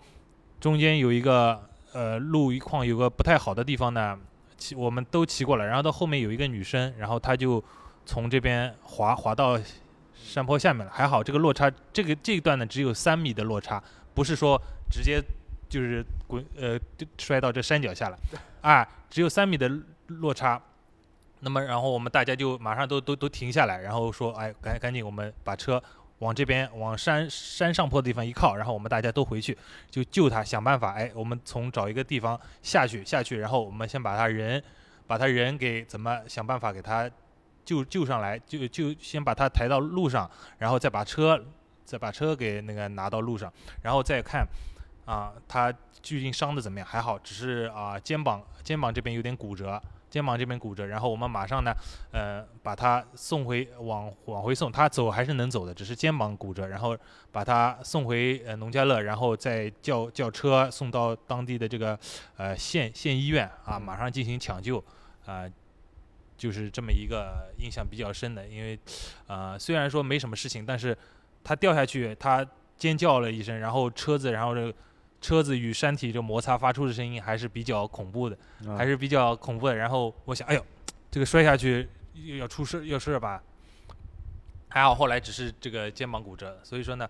[0.59, 1.61] 中间有一个
[1.93, 4.17] 呃路况有个不太好的地方呢，
[4.57, 7.63] 骑我们都骑过了，然后到后面有一个女生，然后她就
[8.05, 9.59] 从这边滑滑到
[10.15, 13.81] 山坡下面了，还好这个落差，这个这一段呢只有三米的落差，
[14.19, 14.61] 不是说
[14.91, 15.23] 直接
[15.69, 16.77] 就是滚呃
[17.17, 18.19] 摔到这山脚下了，
[18.59, 19.71] 啊，只有三米的
[20.07, 20.61] 落差。
[21.39, 25.81] 那么，然后我们大家就马上都都都停下来，然后说，哎，赶赶紧，我们把车
[26.17, 29.57] 往这边往山山上坡的地方一靠，然后我们大家都回去，
[29.89, 34.61] 就救他，想办法，哎，我们从找一个地方下去下去，然后我们先把他人，
[35.07, 37.09] 把他人给怎么想办法给他
[37.63, 41.41] 救救上来，就就先把他抬到路上，然后再把车
[41.89, 44.47] 再把车给那个拿到路上，然后再看
[45.05, 46.87] 啊，他究竟伤的怎么样？
[46.87, 49.81] 还好，只是啊肩膀肩膀这边有点骨折。
[50.09, 51.71] 肩膀这边骨折，然后我们马上呢，
[52.11, 56.97] 呃，把他送回往往回送，他走还是能走的，只是肩膀骨折，然后
[57.31, 61.97] 把他送回呃农家乐，然后再叫叫车送到当地的这个
[62.37, 64.83] 呃县县医院啊，马上进行抢救，
[65.27, 65.47] 啊、
[66.35, 68.79] 就是这么一个印象比较深的，因为
[69.27, 70.97] 呃虽然说没什么事情，但是
[71.43, 72.45] 他掉下去，他
[72.77, 74.73] 尖叫了一声，然后车子，然后这
[75.21, 78.37] 车子与山体这摩擦发出的声音还是比较恐怖的。
[78.67, 79.75] 啊还是比较恐怖的。
[79.75, 80.65] 然后我想，哎呦，
[81.11, 83.41] 这个摔下去又要出事要事吧？
[84.69, 87.09] 还好后来只是这个肩膀骨折，所以说呢，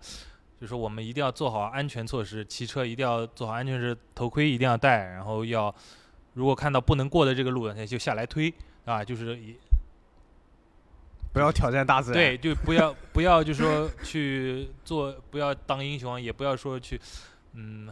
[0.58, 5.74] 就说我们一定要做好安全措施，骑车一定要做好安全措施，头盔一定要戴，然后要
[6.32, 8.52] 如果看到不能过的这个路，那就下来推
[8.86, 9.54] 啊，就是以
[11.32, 12.18] 不要挑战大自然。
[12.18, 17.00] 对，就不要 不要就说去做，不要当英雄，也不要说去
[17.54, 17.88] 嗯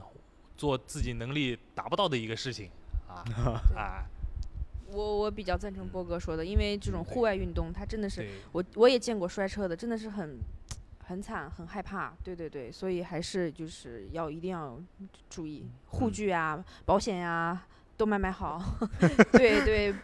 [0.57, 2.71] 做自己能力达不到的一个事情
[3.07, 3.23] 啊
[3.77, 4.05] 啊，
[4.91, 8.29] 我我比较赞成波哥说的，因为这种户外运动，它真的是。
[8.53, 10.39] 我我也见过摔车的，真的是很
[11.05, 12.13] 很惨，很害怕。
[12.25, 14.81] 对对对，所以还是就是要一定要
[15.31, 17.67] 注意护嗯具啊、保险呀、
[17.99, 18.63] 都买买好。
[19.33, 19.95] 对对，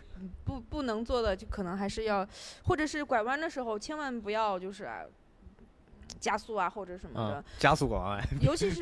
[0.45, 2.27] 不不能做的就可能还是要，
[2.65, 5.01] 或者是拐弯的时候千万不要就是、啊、
[6.21, 7.41] 加速啊或者什么的。
[7.41, 8.81] 嗯，加速拐弯 尤其是。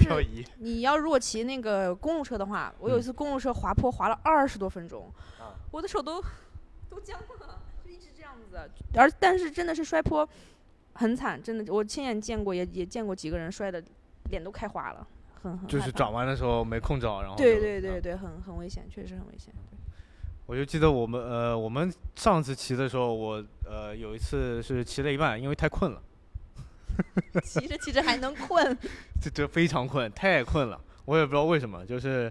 [0.59, 6.21] 你要如果骑那个公路车的话，我有一嗯次公路车滑坡滑了二十多分钟，啊我的手都
[6.89, 8.59] 都僵了，就一直这样子。
[8.95, 10.29] 而但是真的是摔坡
[10.95, 13.83] 很惨，真的我亲眼见过，也也见过几个人摔的
[14.31, 15.07] 脸都开花了，
[15.43, 19.53] 很很就是转弯的时候没控制好，然后对对对对，很很危险，确实很危险。
[20.47, 26.03] 我就记得我们呃，我们上次骑的时候，我呃有一次是骑了一半，因为太困了，
[27.45, 28.77] 骑着骑着还能困，
[29.23, 32.31] 这这非常困，太困了，我也不知道为什么，就是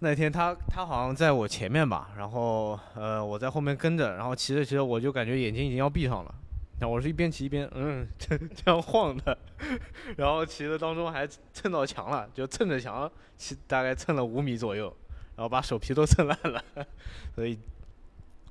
[0.00, 6.34] 那天他他好像在我前面吧，然后呃我在后面跟着，然后骑着骑着我就感觉眼睛已经要闭上了，
[6.80, 9.36] 然后我是一边骑一边嗯这这样晃的，
[10.16, 14.94] 然后骑的当中还蹭到墙了，就蹭着墙骑，大概蹭了五米左右，
[15.36, 16.62] 然后把手皮都蹭烂了，
[17.34, 17.58] 所以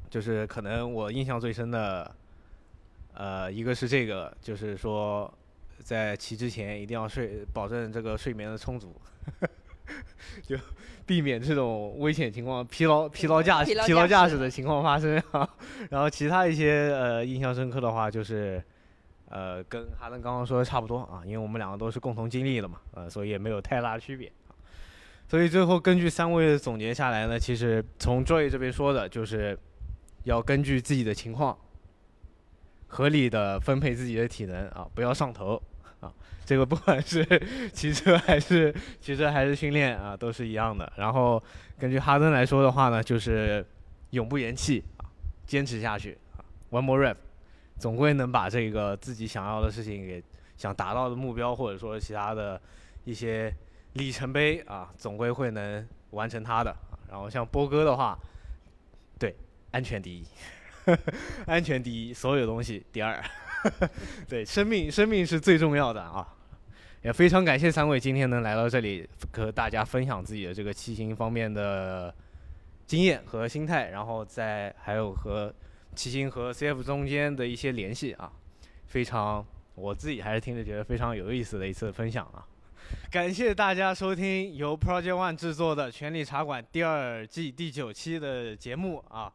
[0.09, 2.15] 就是可能我印象最深的，
[3.13, 5.33] 呃，一个是这个，就是说
[5.79, 8.93] 在骑之前一定要睡，保证这个睡眠的充足，
[10.43, 10.57] 就
[11.05, 15.47] 避免这种危险情况、疲劳、疲劳驾驶、疲劳驾驶的情况发生啊。
[15.89, 18.61] 然后其他一些呃印象深刻的话，就是
[19.29, 24.31] 呃跟哈登刚刚说的差不多啊，因为我们两个都是共同经历的嘛，呃，所以也没有太大的区别。
[25.29, 29.57] 所以最后根据三位的总结下来呢，其实从 Joy 这边说的就是
[30.23, 31.57] 要根据自己的情况，
[32.87, 35.61] 合理的分配自己的体能啊，不要上头
[35.99, 36.11] 啊。
[36.45, 37.25] 这个不管是
[37.73, 40.89] 骑车还是骑车还是训练啊，都是一样的。
[40.95, 41.41] 然后
[41.77, 43.65] 根据哈登来说的话呢，就是
[44.11, 45.03] 永不言弃啊，
[45.45, 46.39] 坚持下去啊
[46.71, 47.17] ，one more rep，
[47.77, 50.23] 总归能把这个自己想要的事情给
[50.55, 52.59] 想达到的目标，或者说其他的
[53.03, 53.53] 一些
[53.93, 56.73] 里程碑啊，总归会能完成它的。
[57.09, 58.17] 然后像波哥的话，
[59.19, 59.35] 对，
[59.71, 60.25] 安全第一，
[61.45, 63.21] 安全第一，所有东西第二。
[64.27, 66.27] 对，生命生命是最重要的啊！
[67.03, 72.13] 也非常感谢三位今天能来到这里，和大家分享自己的这个骑行方面的
[72.85, 75.53] 经验和心态，然后再还有和
[75.95, 78.31] 骑行和 CF 中间的一些联系啊，
[78.87, 79.45] 非常
[79.75, 82.45] 我自己还是听着觉得非常有意思的一次分享啊！
[83.11, 89.31] 感谢大家收听由 Project One 制作的《权力茶馆》第二季第九期的节目啊。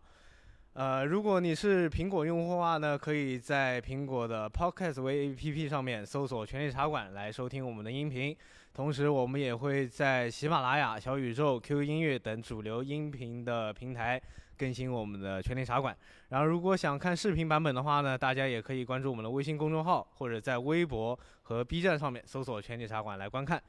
[0.75, 8.35] 呃，如果你是苹果用户的话呢，可以在苹果的 Podcast 为 APP 上面搜索“权力茶馆”来收听我们的音频。
[8.73, 14.19] 同时，我们也会在喜马拉雅、小宇宙、QQ 音乐等主流音频的平台
[14.57, 15.95] 更新我们的权力茶馆。
[16.31, 23.63] 然后，如果想看视频版本的话呢，大家也可以关注我们的微信公众号，或者在微博和 B 站上面搜索“权力茶馆”来观看。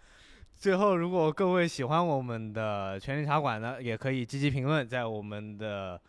[0.55, 5.99] 最后，如果各位喜欢我们的权力茶馆呢，也可以积极评论，在我们的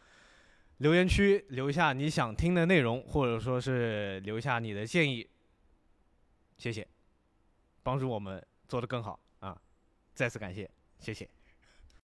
[0.79, 5.29] 留言区留下你想听的内容，或者说是留下你的建议，
[6.59, 6.87] 谢谢，
[7.83, 9.61] 帮助我们做得更好啊！
[10.15, 10.69] 再次感谢，
[10.99, 11.29] 谢谢。